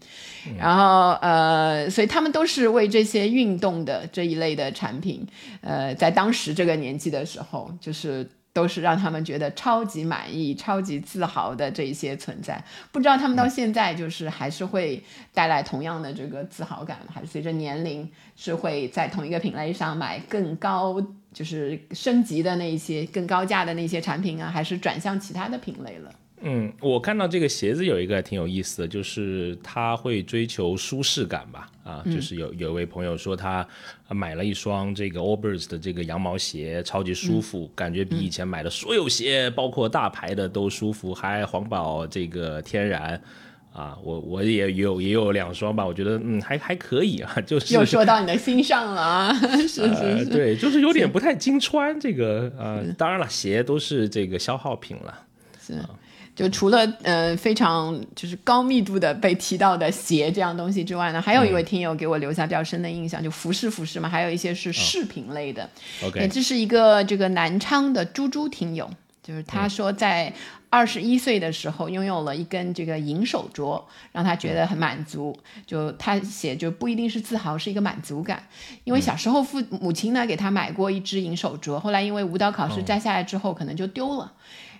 [0.58, 5.26] 然后呃，所以他们都是为这些运动的这一类的产品，
[5.60, 12.62] 呃，在当时这个年纪的时候，就是都是让他们觉得超级满意、超级自豪的这一些存在。
[12.90, 21.00] 不知道他们到现在就是还是会带来同样的这个自豪感，还是随着年龄是会在同一个品类上买更高，
[21.32, 26.12] 就是升级的那一些更高价的那些产品啊，还是转向其他的品类了？
[26.44, 31.70] 嗯，我看到这个鞋子有一个挺有意思的，就是他会追求舒适感吧？
[31.84, 33.66] 啊，就是有有一位朋友说他
[34.08, 43.20] 买了一双这个 Allbirds 的这个羊毛鞋，超级舒服，感觉比以前买的所有鞋，包括大牌的都舒服，还环保这个天然。
[43.72, 49.32] 啊，我我也有也有两双吧，我觉得嗯还还可以啊， 就是又说到你的心上了啊，
[49.66, 55.18] 是是是，对，就是有点不太经穿这个呃，当然了，鞋都是这个消耗品了，
[55.58, 55.72] 是。
[56.34, 65.68] 就除了呃非常就是高密度的被提到的鞋这样东西之外呢，还有一位听友给我留下比较深的印象，就服饰服饰嘛，还有一些是饰品类的。
[66.02, 68.90] OK，这是一个这个南昌的猪猪听友，
[69.22, 70.32] 就是他说在
[70.70, 75.38] 二十一岁的时候拥有了一根这个银手镯，让他觉得很满足。
[75.66, 78.42] 就他写就不一定是自豪，是一个满足感。
[78.84, 84.32] 因为小时候父母亲呢给他买过一只银手镯，后来因为舞蹈考试摘下来之后可能就丢了。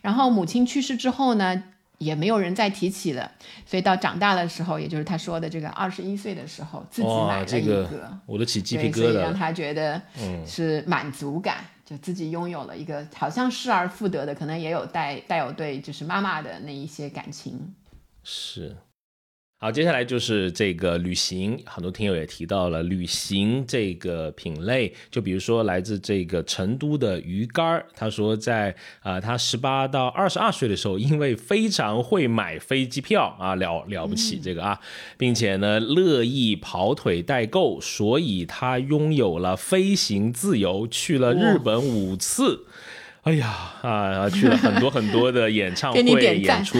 [0.02, 1.62] 然后母亲去世之后呢，
[1.96, 3.30] 也没有人再提起了，
[3.64, 10.02] 所以到长大的时候，也就是他说的这个二十一岁的时候，自己买了一个，我都起鸡皮疙瘩，让他觉得
[10.44, 17.74] 是满足感，就自己拥有了一个好像失而复得的，可能也有带带有对就是妈妈的那一些感情，
[18.22, 18.76] 是。
[19.62, 34.80] 好，接下来就是这个旅行，很多听友也提到了旅行这个品类，就比如说来自这个成都的鱼竿儿，他说在啊他十八到二十二岁的时候，因为非常会买飞机票啊了了不起这个啊，
[35.16, 42.64] 并且呢乐意跑腿代购，所以他拥有了飞行自由，去了日本五次。
[43.22, 46.02] 哎呀啊，去了很多很多的演唱会
[46.34, 46.76] 演出，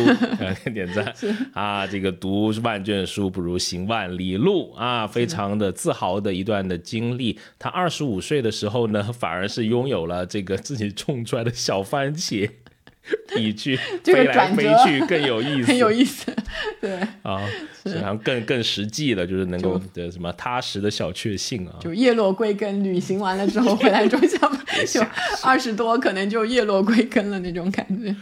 [0.75, 1.15] 点赞
[1.55, 1.87] 啊！
[1.87, 7.39] 这个读万卷书不如行万里路啊，非常的自豪的一段的经历。
[7.61, 12.51] 他二十五岁的时候呢，反而是拥有了这个自己种出来的小番茄。
[13.35, 16.35] 比去 飞来飞去更有意 思，很有意思，
[16.81, 17.41] 对啊，
[17.85, 24.39] 然后更更实际的，就是能够的什么踏实的小确幸啊，就叶落归根，旅行完了之后回来种小，
[25.01, 25.07] 就
[25.43, 28.15] 二十多可能就叶落归根了那种感觉，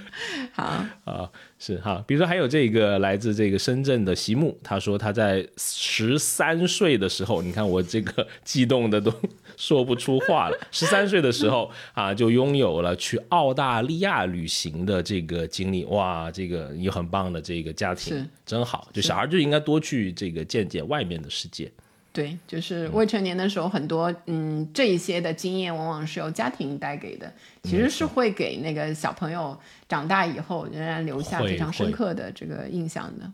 [0.53, 0.65] 好
[1.05, 1.31] 啊。
[1.63, 9.13] 是哈，比如说还有这个来自这个深圳的席木，他说他在十三岁的时候，你看我这个 激动的都
[9.59, 10.57] 说不出话了。
[10.71, 18.89] 十三岁的时候啊，就拥有了去澳大利亚旅行的这个经历，哇，这个有很棒的这个家庭，真好。
[18.95, 21.71] 就小孩就应该多去这个见见外面的世界。
[22.13, 27.33] 对，就是未成年的时候，很多嗯这一些的经验，往往是由家庭带给的，
[27.63, 29.57] 其实是会给那个小朋友
[29.89, 33.31] 长大以后仍然留下非常深刻的这个印象的。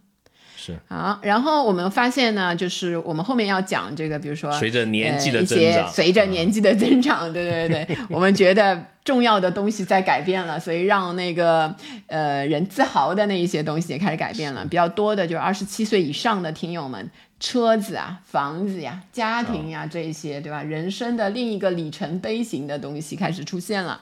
[0.56, 0.76] 是。
[0.88, 11.74] 好，然后我们发现呢，就是我们后面要讲这个，比如说随着年纪的呃、一些增长随着年纪的增长，对对对，我们觉得重要的东西在改变了，所以让那个
[12.08, 14.64] 呃人自豪的那一些东西也开始改变了。
[14.64, 17.08] 比较多的就是二十七岁以上的听友们，
[17.38, 20.62] 车子啊、房子呀、家庭呀、这些，对吧？
[20.62, 24.00] 人生的另一个里程碑型的东西开始出现了。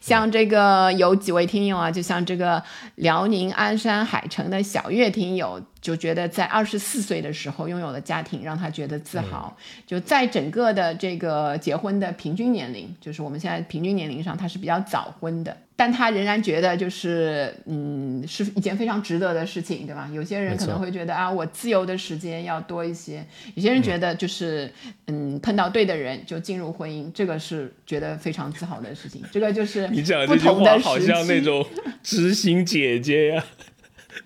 [0.00, 2.62] 像这个有几位听友啊，就像这个
[2.94, 9.56] 辽宁鞍山海城的小月听友，就觉得在二十四岁的时候拥有了家庭，让他觉得自豪。
[9.86, 20.08] 就在整个的这个结婚的平均年龄，就是我们现在平均年龄上，他是比较早婚的，但他仍然觉得就是嗯，是一件非常值得的事情，对吧？
[20.12, 23.22] 有些人可能会觉得啊，我自由的时间要多一些；
[23.54, 24.70] 有些人觉得就是
[25.06, 29.22] 嗯，碰到对的人就进入婚姻，这个是觉得非常自豪的事情。
[29.32, 31.64] 这个就是你讲不这句话好像那期种
[32.02, 33.44] 知心姐姐呀、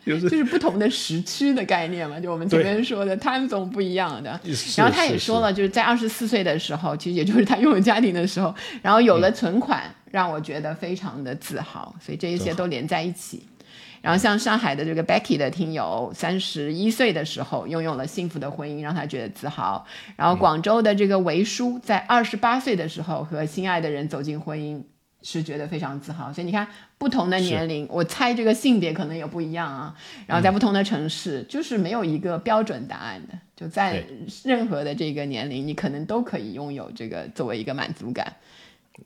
[0.04, 4.38] 就是就是不同的时区的概念嘛，就我们前对面说的 time zone 不一样的。
[4.76, 13.42] 然后他也说了，就是在二十四岁的时候，其实也就是他拥有家庭的时候，然后有了存款，让我觉得非常的自豪，所以这一些都连在一起。
[14.02, 19.82] 然后像上海的这个 Becky 的听友，三十一岁的时候拥有了幸福的婚姻，让他觉得自豪。
[20.14, 24.82] 然后广州的这个维叔在二十八岁的时候和心爱的人走进婚姻，
[25.24, 26.32] 是觉得非常自豪。
[26.32, 26.64] 所以你看，
[26.96, 29.92] 不同的年龄，我猜这个性别可能也不一样啊。
[30.26, 34.04] 然后在不同的城市，就是没有一个标准答案的，就在
[34.44, 38.32] 任何的这个年龄，你可能都可以拥有这个作为一个满足感。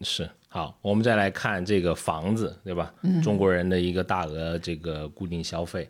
[0.02, 2.92] 是好，我们再来看这个房子，对吧？
[3.22, 5.88] 中国人的一个大额这个固定消费。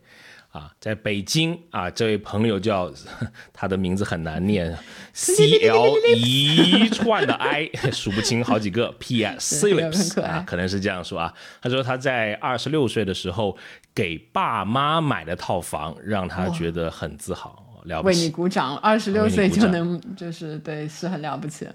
[0.51, 2.91] 啊，在北京啊，这位朋友叫
[3.53, 4.77] 他的名字很难念，
[5.13, 11.33] C L 一串的 I， 数不清好几个 P S 对很 Phillips 可爱啊，可能是这样说啊。
[11.61, 13.57] 他说他在二十六岁的时候
[13.95, 18.31] 给爸妈买了套房，让他觉得很自豪，了不起为你。
[18.31, 21.69] 鼓掌，二十六岁就能，就是对，是很了不起。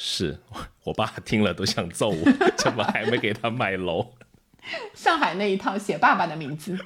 [0.00, 0.38] 是
[0.84, 4.14] 我爸听了都想揍我，怎么还没给他买楼？
[4.94, 6.78] 上海那一套写爸爸的名字，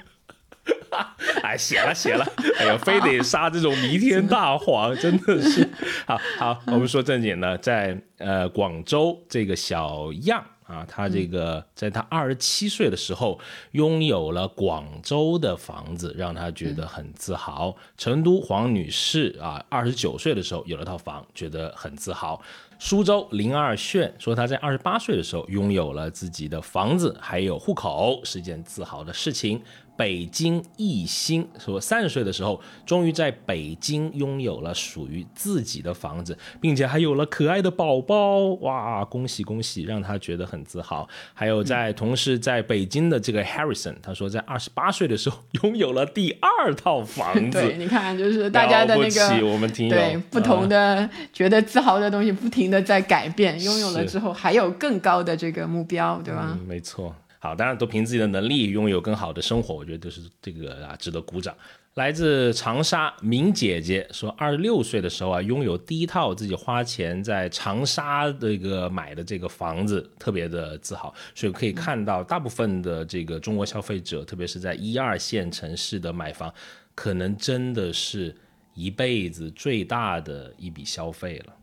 [1.43, 2.25] 哎，写了写了，
[2.59, 5.67] 哎呀，非得撒这种弥天大谎，真的是。
[6.05, 13.39] 好好，我们说正经的，在呃广州这个小样啊，他这个在他二十七岁的时候
[13.71, 17.75] 拥有了广州的房子，让他觉得很自豪。
[17.97, 22.41] 成都黄女士啊，二十九岁的时候有了套房，觉得很自豪。
[22.79, 29.61] 苏州林二炫说，他在二十八岁的时候拥有了自己的房子，还有户口，是一件自豪的事情。
[29.95, 41.07] 北京艺兴说，三十岁的时候，终于在北京拥有了属于自己的房子，并且还有了可爱的宝宝，哇，恭喜恭喜，让他觉得很自豪。
[41.33, 56.57] 还有在同时在北京的这个 Harrison，他说在二十八岁的时候拥有了第二套房子，对，你看，就是大家的那个我们听友对不同啊的觉得自豪的东西，不停的在改变，拥有了之后还有更高的这个目标，对吧？
[56.59, 57.15] 嗯，没错。
[57.43, 61.53] 好，当然都凭自己的能力拥有更好的生活，我觉得都是这个啊，值得鼓掌。
[61.95, 71.13] 来自长沙明姐姐说，二十六岁的时候啊，拥有第一套自己花钱在长沙这个买的这个房子，特别的自豪。
[71.35, 76.51] 所以可以看到，大部分的这个中国消费者，特别是在一二线城市的买房，
[76.95, 78.33] 可能真的是
[78.73, 81.53] 一辈子最大的一笔消费了，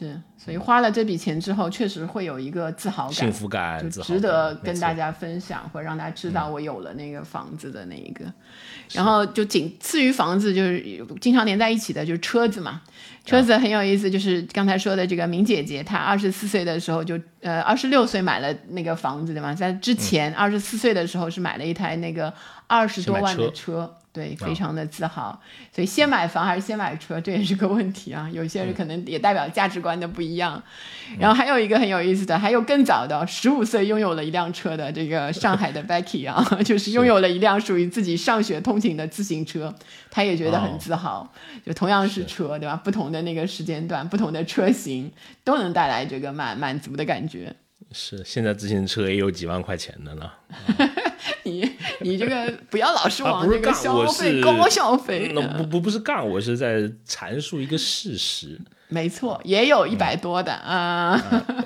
[0.00, 8.24] 是，所以花了这笔钱之后，确实会有一个自豪感，幸福感、就值得跟大家分享，或让大家知道我有了那个房子的那一个。
[8.92, 12.80] 然后就仅次于房子，就是经常连在一起的，就是车子嘛。
[13.26, 19.52] 车子很有意思，就是刚才说的这个明姐姐，她二十四岁的时候就呃二十六岁买了那个房子，对吗？
[19.52, 22.32] 在之前二十四岁的时候是买了一台那个
[22.66, 23.94] 二十多万的车。
[24.12, 25.40] 对，非常的自豪。
[25.72, 28.28] 所以先买房还是先买车，这也是个问题啊。
[28.32, 30.60] 有些人可能也代表价值观的不一样。
[31.18, 39.72] 然后还有一个很有意思的，还有更早的，十五岁拥有了一辆车的这个上海的 Becky 啊， 就是拥有了一辆属于自己上学通勤的自行车，
[40.10, 41.32] 他也觉得很自豪。
[41.64, 42.74] 就同样是车，对吧？
[42.76, 45.10] 不同的那个时间段，不同的车型，
[45.44, 47.54] 都能带来这个满满足的感觉。
[47.92, 50.30] 是，现在自行车也有几万块钱的呢。
[51.44, 51.70] 你
[52.00, 55.32] 你这个不要老是啊往这个消费、是高消费。
[55.34, 58.60] 那不不不是杠，我是在阐述一个事实。
[58.88, 61.16] 没错，也有一百多的啊、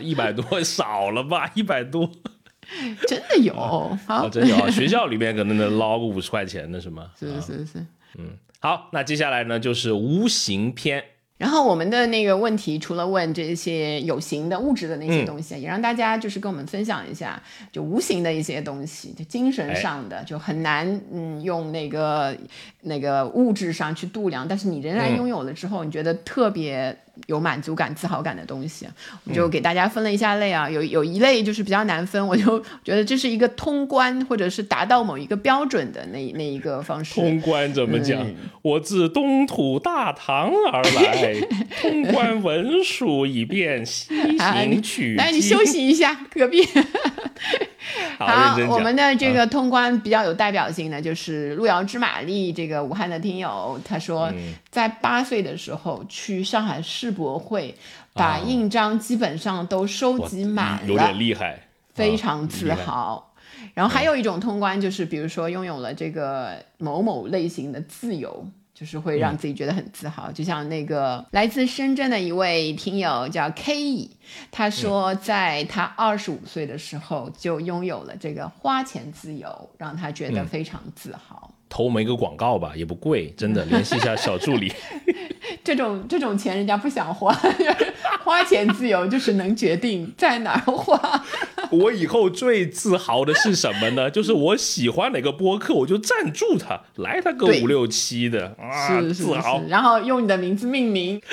[0.00, 1.50] 一百多少了吧？
[1.54, 2.10] 一百多，
[3.08, 3.98] 真的有。
[4.30, 4.70] 真有啊！
[4.70, 7.10] 学校里面可能能捞个五十块钱的是吗？
[7.18, 7.78] 是是是，
[8.18, 11.02] 嗯好，那接下来呢就是无形篇
[11.36, 22.36] 然后我们的那个问题，除了问这些有形的物质的那些东西，也让大家就是跟我们分享一下，就无形的一些东西，就精神上的，就很难嗯用那个
[22.82, 26.96] 那个物质上去度量，但是你仍然拥有了之后，你觉得特别。
[27.26, 28.86] 有满足感、自豪感的东西，
[29.24, 30.68] 我就给大家分了一下类啊。
[30.68, 37.14] 有有一类就是比较难分， 我就觉得这是一个通关或者是达到某一个标准的那那一个方式。
[37.14, 38.26] 通关怎么讲？
[38.62, 41.34] 我自东土大唐而来，
[41.80, 46.66] 通关文书以便西行取来，你休息一下，隔壁。
[48.18, 54.32] 好，我们的这个通关比较有代表性的就是路遥知马力这个武汉的听友，他说
[54.70, 57.74] 在八岁的时候去上海世博会，
[58.12, 61.60] 把印章基本上都收集满了，有点厉害，
[61.94, 63.32] 非常自豪。
[63.72, 68.46] 然后还有一种通关就是，比如说拥有了这个某某类型的自由。
[68.74, 74.10] 就是会让自己觉得很自豪，就像那个来自深圳的一位听友叫 K，
[74.50, 81.52] 他说在他二十五岁的时候就拥有了这个花钱自由，让他觉得非常自豪。
[81.68, 84.72] 投我们一个广告吧，也不贵，真的，联系一下小助理。
[85.64, 87.32] 这种这种钱人家不想花，
[88.24, 91.22] 花钱自由就是能决定在哪儿花。
[91.70, 94.08] 我以后最自豪的是什么呢？
[94.10, 99.62] 就是我喜欢哪个播客，我就赞助他，来他个五六七的啊，自豪。
[99.68, 101.20] 然后用你的名字命名。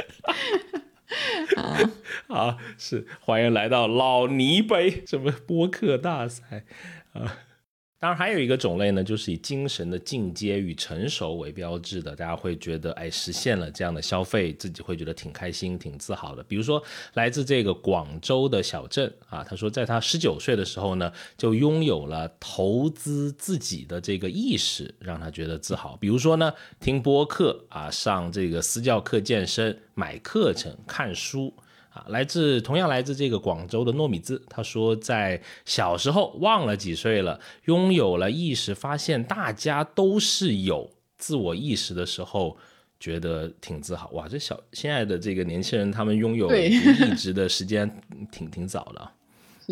[2.28, 6.64] 啊，是欢迎来到老泥杯什么播客大赛
[7.14, 7.38] 啊。
[8.02, 16.42] 当然，还有一个种类呢，就是以精神的进阶与成熟为标志的，大家会觉得，哎，实现了这样的消费，自己会觉得挺开心、挺自豪的。
[16.42, 16.82] 比如说，
[17.14, 25.96] 来自这个广州的小郑啊，他说，在他十九岁的时候呢，就拥有了投资自己的这个意识，让他觉得自豪。
[25.98, 31.54] 比如说呢，听播客啊，上这个私教课、健身、买课程、看书。
[31.94, 42.58] 啊，来自同样来自这个广州的糯米子，他说在小时候忘了几岁了，拥有了意识，发现大家都是有自我意识的时候，
[42.98, 44.10] 觉得挺自豪。
[44.12, 46.80] 哇，这小现在的这个年轻人，他们拥有意
[47.18, 49.12] 志 的时间挺挺早的。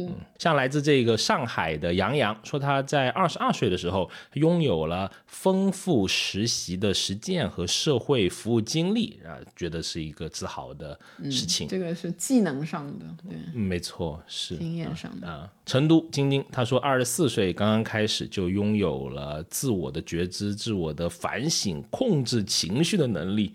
[0.08, 11.68] 嗯，像来自这个上海的杨洋说，他在二十二岁的时候拥有了丰富实习的实践和社会服务经历啊，觉得是一个自豪的事情。
[11.68, 15.52] 这个是技能上的，对，没错，是经验上的啊。
[15.66, 23.54] 成都晶晶他说，二十四岁刚刚开始就拥有了自我的觉知、自我的反省、控制情绪的能力，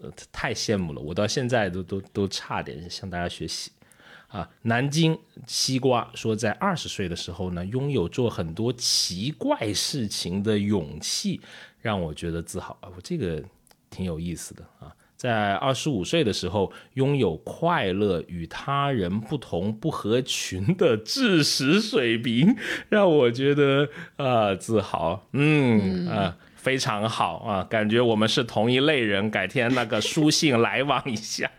[0.00, 3.70] 呃，太羡慕了，我到现在都都都差点向大家学习。
[4.30, 11.40] 啊，南京西瓜说，在二十岁的时候呢，拥有做很多奇怪事情的勇气，
[11.80, 12.88] 让我觉得自豪啊。
[12.94, 13.42] 我这个
[13.90, 14.94] 挺有意思的啊。
[15.16, 22.56] 在二十五岁的时候，拥有快乐与他人不同不合群的知识水平，
[22.88, 25.26] 让我觉得啊自豪。
[25.32, 29.30] 嗯啊，非常好啊，感觉我们是同一类人。
[29.30, 31.50] 改天那个书信来往一下。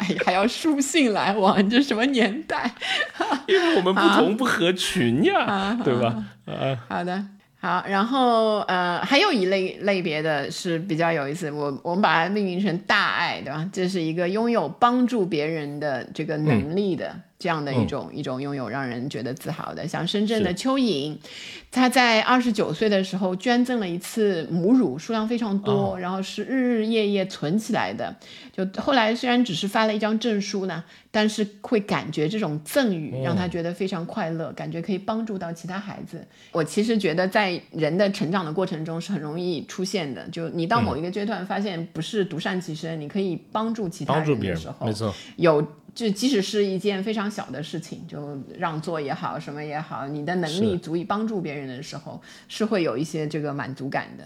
[0.00, 2.70] 哎，还要书信来往，这什么年代？
[3.46, 6.24] 因为我们不同不合群呀，对吧？
[6.46, 7.22] 啊，好的，
[7.60, 13.68] 好，然后呃，还有一类类别的是比较有意思，我我们把它命名成大爱，对吧？
[13.72, 17.14] 这是一个拥有帮助别人的这个能力的。
[17.40, 21.16] 这样的一种一种拥有让人觉得自豪的，像深圳的蚯蚓，
[21.72, 28.14] 他在二十九岁的时候捐赠了一次母乳，数量非常多，然后是日日夜夜存起来的。
[28.52, 36.22] 就后来虽然只是发了一张证书呢，但是会感觉这种赠与让他觉得非常快乐，感觉可以帮助到其他孩子。
[36.52, 45.66] 我其实觉得在人的成长的过程中是很容易出现的，就你到某一个阶段发现不是独善其身，你可以帮助其他人的时候，没错，有。
[46.00, 54.24] 就即使是一件非常小的事情，就让座也好，什么也好，你的能力足以帮助别人的时候，是会有一些这个满足感的。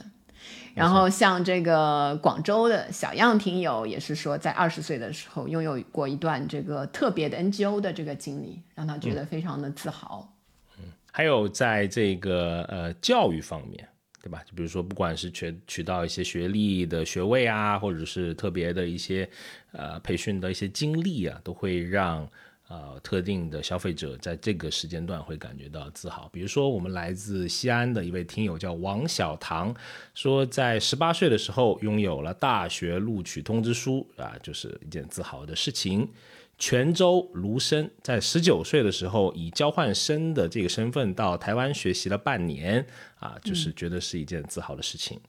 [0.73, 10.33] 然后像这个广州的小样听友也是说，在二十岁的时候拥有过一段这个特别的 NGO 的这个经历，让他觉得非常的自豪。
[10.79, 13.89] 嗯，还有在这个呃教育方面。
[14.23, 14.43] 对吧？
[14.47, 19.29] 就比如说，不管是取取到一些学历的学位啊，或者是特别的一些
[19.75, 22.27] 呃培训的一些经历啊，都会让
[22.69, 26.29] 呃特定的消费者在这个时间段会感觉到自豪。
[26.33, 29.75] 比如说，我们来自西安的一位听友叫王小唐，
[30.15, 36.09] 说在十八岁的时候拥有了大学录取通知书啊，就是一件自豪的事情。
[36.57, 42.87] 泉州卢生在十九岁的时候，以交换生的这个身份到台湾学习了半年，
[43.19, 45.21] 啊，就是觉得是一件自豪的事情。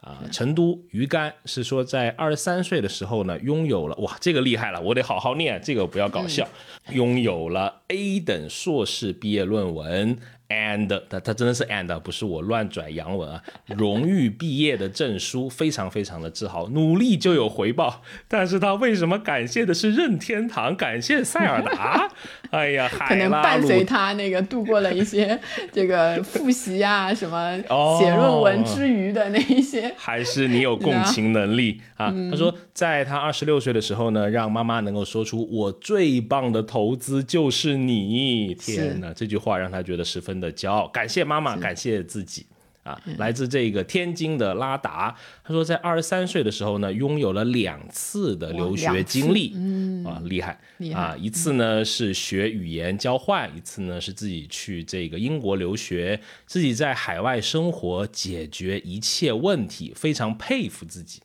[0.00, 6.48] 啊，成都鱼竿是说在二十三岁的时候呢，拥有了哇，这个厉害了，我得好好念，这个不要搞笑，
[6.90, 10.18] 拥有了 A 等硕士毕业论文。
[10.50, 13.42] And 他他真的是 and 不是我乱转洋文啊！
[13.68, 18.02] 荣誉毕业的证书，非常非常的自豪，努力就有回报。
[18.26, 22.10] 但是他为什么感谢的是任天堂，感谢塞尔达？
[22.50, 25.38] 哎呀， 可能伴随他那个度过了一些
[25.70, 27.56] 这个复习啊，什么
[28.00, 32.12] 写论文之余的那一些，还是你有共情能力啊？
[32.28, 40.39] 他说，在他二十六岁的时候呢，让妈妈能够说出“我最棒的投资就是你”，天哪，这句话让他觉得十分。
[40.40, 42.46] 的骄傲，感谢妈妈，感谢自己
[42.82, 42.98] 啊！
[43.18, 45.14] 来自这个天津的拉达，
[45.44, 50.58] 他说在二十三岁的时候呢，拥有了两次的留学经历，嗯啊，厉害
[50.94, 51.14] 啊！
[51.20, 61.20] 一次呢是学语言交换，一次呢是自己去这个英国留学，自己在海外生活，解决一切问题，非常佩服自己。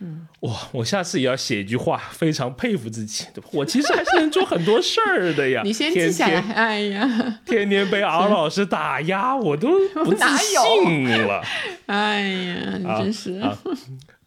[0.00, 0.52] 嗯，哇！
[0.72, 3.24] 我下次也要写一句话，非常佩服自己。
[3.52, 5.62] 我其实还是能做很多事儿的呀。
[5.64, 6.40] 你先记下来。
[6.52, 9.68] 哎呀， 天天被敖老师打压，我都
[10.04, 11.42] 不自信了。
[11.86, 13.40] 哎呀，你真是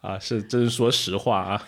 [0.01, 1.63] 啊，是真说实话啊。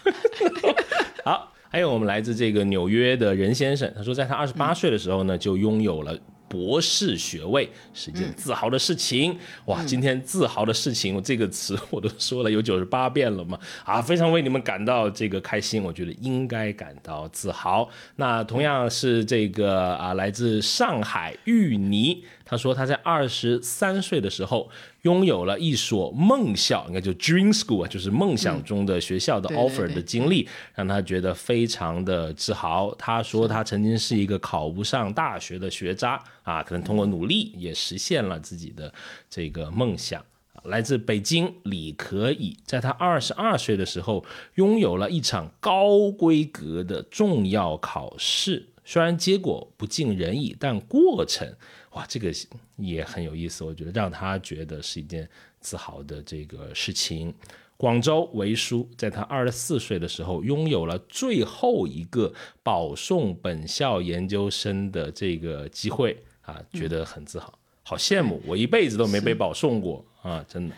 [1.23, 6.17] 好，还有我们来自这个纽约的任先生，他说，在他二十八岁的时候呢，就拥有了。
[6.51, 9.81] 博士学位是一件自豪的事情哇！
[9.85, 14.01] 今天自豪的事情，我这个词我都说了有九十八遍了嘛啊！
[14.01, 17.89] 非常为你们感到这个开心，我觉得应该感到自豪。
[18.17, 22.21] 那同样是这个啊，来自上海芋泥。
[22.43, 24.69] 他说他在二十三岁的时候
[25.01, 32.93] 拥有了一所梦校，应该就 Dream School 啊，就是梦想中的学校的 offer 的经历，让他觉得非常的自豪。
[32.95, 38.93] 他说他曾经是一个考不上大学的学渣啊，可能通过努力也实现了自己的
[39.27, 40.23] 这个梦想。
[40.65, 44.23] 来自北京李可以，在他二十二岁的时候
[44.55, 51.55] 拥有了一场高规格的重要考试，虽然结果不尽人意，但过程。
[51.91, 52.31] 哇，这个
[52.77, 55.27] 也很有意思，我觉得让他觉得是一件
[55.59, 57.33] 自豪的这个事情。
[57.75, 62.31] 广州维书在他二十四岁的时候拥有了最后一个
[62.61, 70.75] 保送本校研究生的这个机会啊，觉得很自豪，好羡慕，我一辈子都没被保送过啊，真的。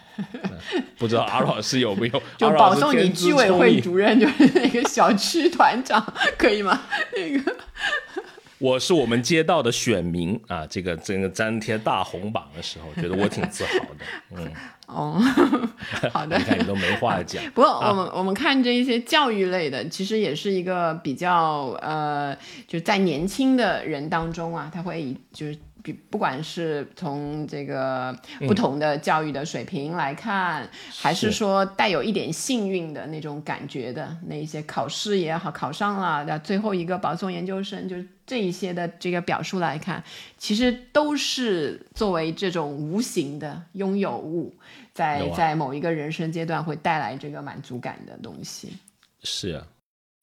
[0.97, 6.01] 不知道阿老师有没有 就保送你居委会主任，就是那个小区团长，
[6.39, 6.83] 可以吗？
[7.15, 7.55] 那个。
[8.63, 14.05] 我是我们街道的选民啊，这个这个粘贴大红榜的时候，觉得我挺自豪的。
[14.37, 14.49] 嗯，
[14.87, 15.21] 哦，
[16.13, 17.43] 好的，你看你都没话讲。
[17.53, 22.33] 不过我们我们看这一些教育类的，其实也是一个比较呃，
[22.65, 25.57] 就在年轻的人当中啊，他会就是。
[25.83, 28.17] 比不管是从这个
[28.47, 40.01] 不同的教育的水平来看，还是说带有一点幸运的那种感觉的那一些考试也好，考上了的最后一个保送研究生，就是这一些的这个表述来看，
[40.37, 44.55] 其实都是作为这种无形的拥有物，
[44.93, 48.77] 在在某一个人生阶段会带来这个满足感的东西。
[49.21, 49.67] 是啊。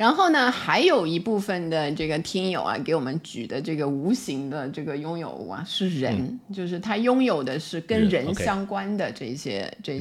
[0.00, 10.00] 然后呢，还有一部分的这个听友啊，给我们举的这个无形的这个拥有物啊，是人，就是他拥有的是跟人相关的这些这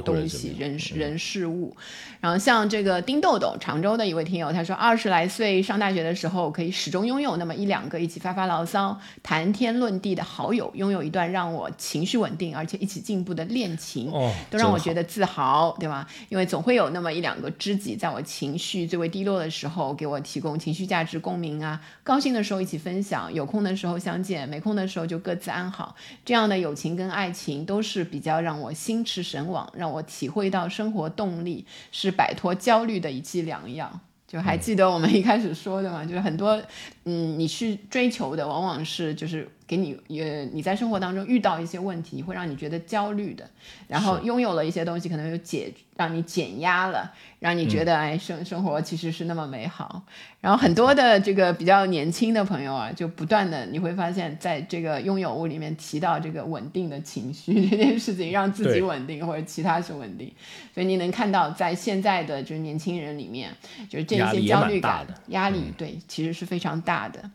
[0.00, 1.72] 东西，人人事物。
[2.20, 14.10] 然后像这个丁豆豆，常州的一位听友，他说二十来岁上大学的时候，可以始终拥有那么一两个一起发发牢骚、谈天论地的好友，拥有一段让我情绪稳定而且一起进步的恋情，
[14.50, 16.04] 都让我觉得自豪，对吧？
[16.30, 19.19] 因为总会有那么一两个知己，在我情绪最为低。
[19.20, 25.94] 低落的时候给我提供情绪价值共鸣啊，高兴的时候一起分享，有空的时候相见，没空的时候就各自安好。
[26.24, 34.00] 这样的友情跟爱情都是比较让我心驰神往，让我体会到生活动力，是摆脱焦虑的一剂良药。
[34.26, 36.58] 就还记得我们一开始说的嘛，就是很多，
[37.04, 43.48] 嗯，你去追求的往往是就是给你呃你在生活当中遇到一些问题，会让你觉得焦虑的，
[43.86, 47.12] 然后拥有了一些东西，可能有解让你减压了。
[47.38, 50.02] 让你觉得哎，生生活其实是那么美好。
[50.40, 60.30] 然后很多的这个比较年轻的朋友啊，就不断的你会发现在这个拥有物里面提到这个稳定的情绪 这件事情，让自己稳定或者其他是稳定。
[60.74, 63.50] 所以你能看到在现在的就是年轻人里面，
[63.88, 67.30] 就是这些焦虑感、压力，对，其实是非常大的。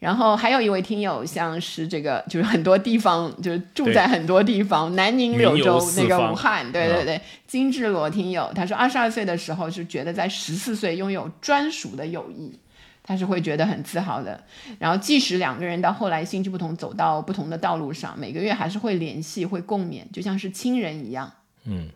[0.00, 12.58] 然后还有一位听友，像是这个，就是很多地方，就是住在很多地方，南宁、柳州、那个武汉，对对对，金志罗听友，他说二十二岁的时候是觉得在十四岁拥有专属的友谊，
[13.02, 14.42] 他是会觉得很自豪的。
[14.78, 21.30] 然后即使两个人到后来兴趣不同，走到不同的道路上，每个月还是会联系，会共勉，就像是亲人一样。
[21.66, 21.90] 嗯。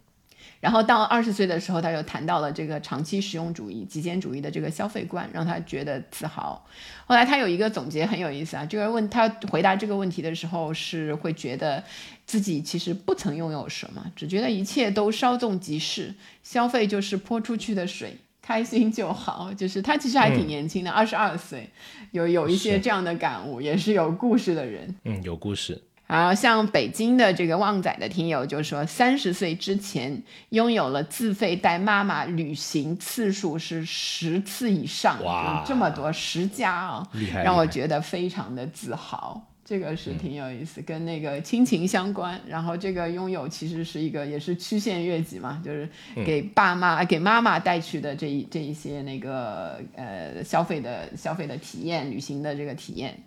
[0.65, 6.65] 然后到二十岁的时候，他又谈到了这个长期实用主义、极简主义的这个消费观，让他觉得自豪。
[7.05, 11.85] 后来他有一个总结很有意思啊，这个问他回答这个问题的时候是会觉得
[12.25, 19.53] 自己其实不曾拥有什么，只觉得一切都稍纵即逝，消费就是泼出去的水，开心就好。
[19.53, 21.69] 就是他其实还挺年轻的，二十二岁，
[22.13, 24.95] 有有一些这样的感悟，也是有故事的人。
[25.05, 25.83] 嗯，有故事。
[26.07, 39.43] 然后像北京的这个旺仔的听友就说，三十岁之前拥有了自费带妈妈旅行次数是十次以上，哇，这么多十家啊，厉害，让我觉得非常的自豪。
[39.65, 42.39] 这个是挺有意思，跟那个亲情相关。
[42.47, 53.19] 然后这个拥有其实是一个也是曲线越级嘛，就是给爸妈给妈妈带去的这一这一些那个呃消费的消费的体验，旅行的这个体验。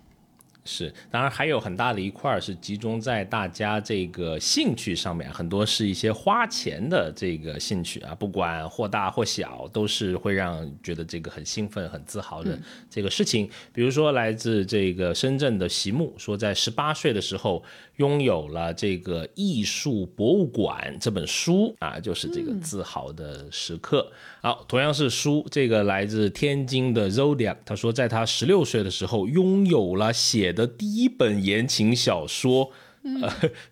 [0.68, 13.50] 是，当然还有很大的一块是集中在大家这个兴趣上面，很多是一些花钱的这个兴趣啊，不管或大或小，都是会让觉得这个很兴奋、很自豪的这个事情。
[13.72, 17.64] 比如说来自这个深圳的席木说，在十八岁的时候。
[17.98, 24.12] 拥有了这个艺术博物馆这本书啊，就是这个自豪的时刻。
[24.42, 32.72] 好，同样是书，这个来自天津的 Zodiac，他说，在他十六岁的时候，拥有了写的第一本言情小说。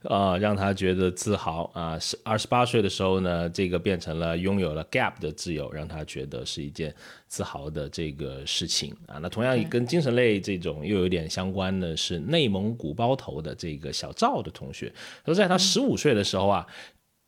[0.03, 1.99] 呃， 让他觉得自豪啊！
[1.99, 6.93] 是二十八岁的时候呢，这个变成了拥有了 Gap 的自由，让他觉得是一件
[7.27, 9.17] 自豪的这个事情啊。
[9.21, 14.91] 那同样跟精神类这种又有点相关的是内蒙古包头的这个小赵的同学，
[15.25, 16.65] 说在他十五岁的时候啊，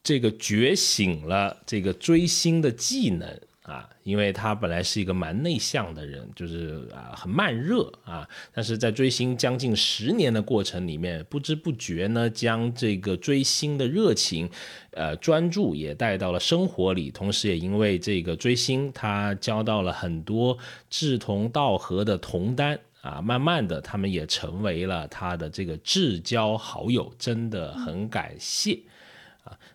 [0.04, 3.40] 这个觉醒了这个追星的技能。
[3.68, 14.50] 啊，因为他本来是一个蛮内向的人，就是啊很慢热啊，但是在追星将近十年的过程里面，不知不觉呢，将这个追星的热情，
[14.92, 20.58] 呃专注也带到了生活里，同时也因为这个追星，他交到了很多
[20.90, 28.80] 志同道合的同担啊，慢慢的他们也成为了他的这个至交好友，真的很感谢。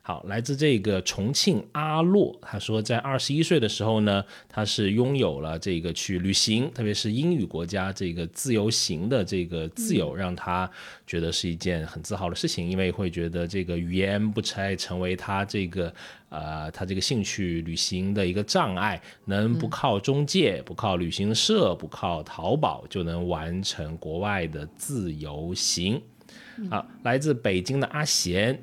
[0.02, 10.68] 好，来自这个重庆阿洛，他说在二十一岁的时候呢，他是拥有了这个去旅行，特别是英语国家这个自由行的这个自由，让他
[11.06, 15.94] 觉得是一件很自豪的事情，因为会觉得这个语言不拆成为他这个
[16.28, 26.02] 呃他这个兴趣旅行的一个障碍，能不靠中介、不靠旅行社、不靠淘宝就能完成国外的自由行。
[26.70, 28.62] 好，来自北京的阿贤。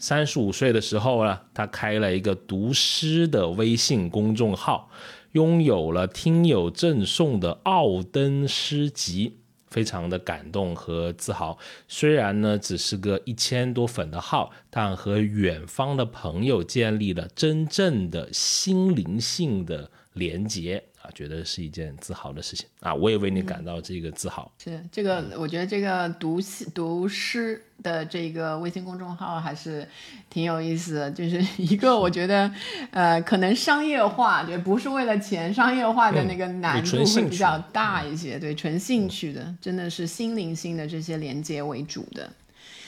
[0.00, 4.90] 三十五岁的时候呢，他开了一个读诗的微信公众号，
[5.32, 9.36] 拥有了听友赠送的奥登诗集，
[9.68, 11.58] 非常的感动和自豪。
[11.86, 20.82] 虽然呢只是个一千多粉的号，但和远方的朋友建立了真正的心灵性的连接。
[21.10, 22.94] 啊，觉得是一件自豪的事情啊！
[22.94, 24.50] 我也为你感到这个自豪。
[24.58, 26.40] 是这个，我觉得这个读
[26.72, 29.86] 读诗的这个微信公众号还是
[30.28, 31.10] 挺有意思的。
[31.10, 32.50] 就是一个，我觉得
[32.92, 38.38] 呃，可能商业化，对，不是为了钱，商业化的那个难度会比较大一些。
[38.38, 42.30] 对，纯兴趣的，真的是心灵性的这些连接为主的。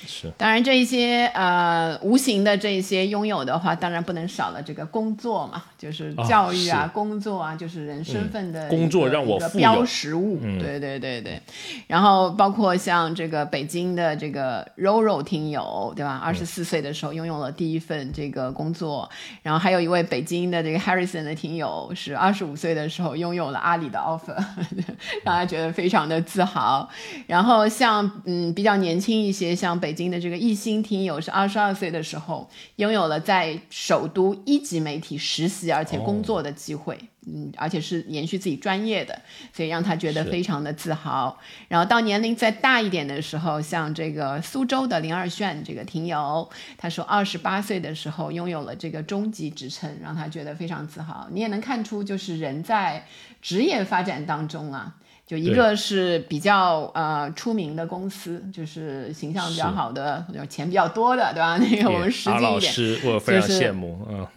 [0.06, 11.40] 是，当然这一些呃无形的这一些拥有的话，当然不能少了这个工作嘛，就是教育啊，工作啊，就是人身份的工作让我标识物，对对对对。
[11.86, 16.20] 然后包括像这个北京的这个柔柔听友，对吧？
[16.22, 19.08] 二十四岁的时候拥有了第一份这个工作，
[19.42, 24.34] 然后还有一位北京的这个 Harrison 的听友是二十五岁的时候拥有了阿里的 offer，
[25.22, 26.88] 让他觉得非常的自豪。
[27.28, 29.91] 然后像嗯比较年轻一些，像北。
[29.92, 39.20] 北京的这个艺兴听友是二十二岁的时候拥有了在首都一级媒体实习而且工作的机会，嗯，而且是延续自己专业的，
[39.52, 41.38] 所以让他觉得非常的自豪。
[41.68, 46.48] 然后到年龄再大一点的时候，像这个苏州的林二炫这个听友，
[46.78, 51.28] 他说二十八岁的时候拥有了这个中级职称，让他觉得非常自豪。
[51.30, 53.06] 你也能看出，就是人在
[53.42, 54.96] 职业发展当中啊。
[55.26, 61.56] 就一个是比较呃出名的公司，就是形象比较好的，钱比较多的，对吧？
[61.58, 64.28] 那个我们实际一点，我非常羡慕，嗯，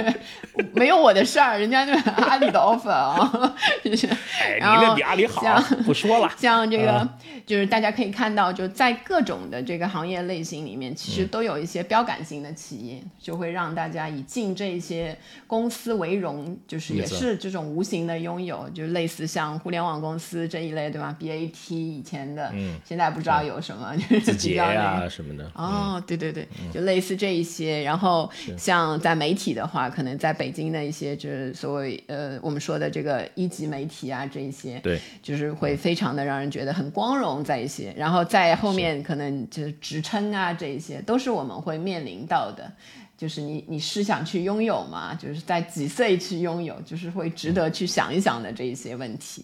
[0.74, 1.94] 没有我的事儿，人家那
[2.24, 4.06] 阿里的 offer 啊，就是
[4.40, 6.30] 哎，你然后那比阿里好像，不说了。
[6.36, 7.08] 像这个，嗯。
[7.46, 11.14] 就是大家可以看到，就在各种的这个行业类型里面，其嗯。
[11.14, 15.16] 实都有一些标杆性的企业，就会让大家以进这些
[15.46, 27.82] 公司为荣，就是也是这种无形的拥有，就类似像互联网公司这一类，对吧？BAT 以前的，嗯现在不知道有什么， 就是比较那个什么的，哦，对对对，就类似这一些。
[27.82, 37.92] 然后像在媒体的话，可能在北京的一些就是所谓呃我们说的这个一级媒体啊这一些，对，就是会非常的让人觉得很光荣在一些。
[37.96, 42.70] 然后在后面可能就是职称啊这一些，都是我们会面临到的。
[43.18, 45.14] 就是你你是想去拥有吗？
[45.18, 49.42] 就是在几岁去拥有，就是会值得去想一想的这一些问题。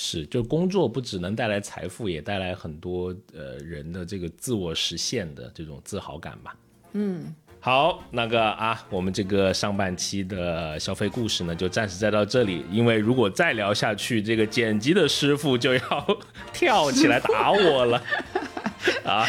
[0.00, 6.56] 是，就工作不只能带来财富，也带来很多呃人的这个自我实现的这种自豪感吧。
[6.92, 16.18] 嗯，好，那个啊，我们这个上半期的消费故事呢，就暂时再到这里，因为如果再聊下去，这个剪辑的师傅就要
[16.54, 18.00] 跳起来打我了
[19.04, 19.26] 啊。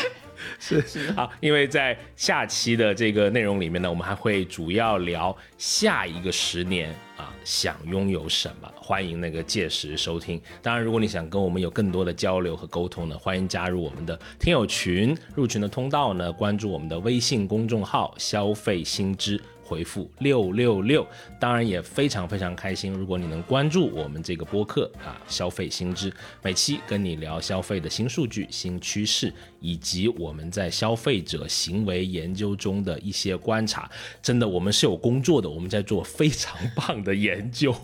[0.60, 8.72] 是 是好，因为在下期的这个内容里面呢，我们还会主要聊下一个十年啊，想拥有什么？
[8.76, 10.42] 欢迎那个届时收听。
[10.62, 15.18] 当然，如果你想跟我们有更多的交流和沟通呢，欢迎加入我们的听友群。
[15.36, 19.42] 入群的通道呢，关注我们的微信公众号“消费新知”。
[19.70, 21.06] 回复六六六，
[21.40, 22.92] 当然也非常非常开心。
[22.92, 33.88] 如果你能关注我们这个播客啊，消费新知，每期跟你聊消费的新数据、新趋势，以及我们在消费者行为研究中的一些观察。
[34.24, 37.76] 真的，我们是有工作的，我们在做非常 棒的研究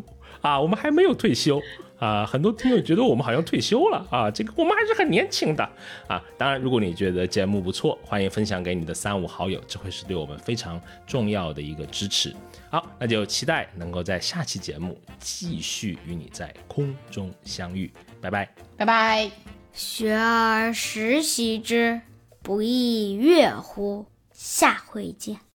[0.42, 1.62] 啊，我们还没有退休。
[1.98, 5.64] 啊，很多听友觉得我们好像退休了啊，这个我们还是很年轻的
[6.08, 6.22] 啊。
[6.38, 12.36] 当然，如果你觉得节目不错，欢迎分享给你的三五好友，这会是对我们非常重要的一个支持。
[12.70, 18.50] 好，那就期待能够在下期节目继续与你在空中相遇，拜拜。
[18.76, 19.32] 拜拜。
[19.72, 22.02] 学而时习之，
[22.42, 24.06] 不亦说乎？
[24.32, 25.46] 下回见。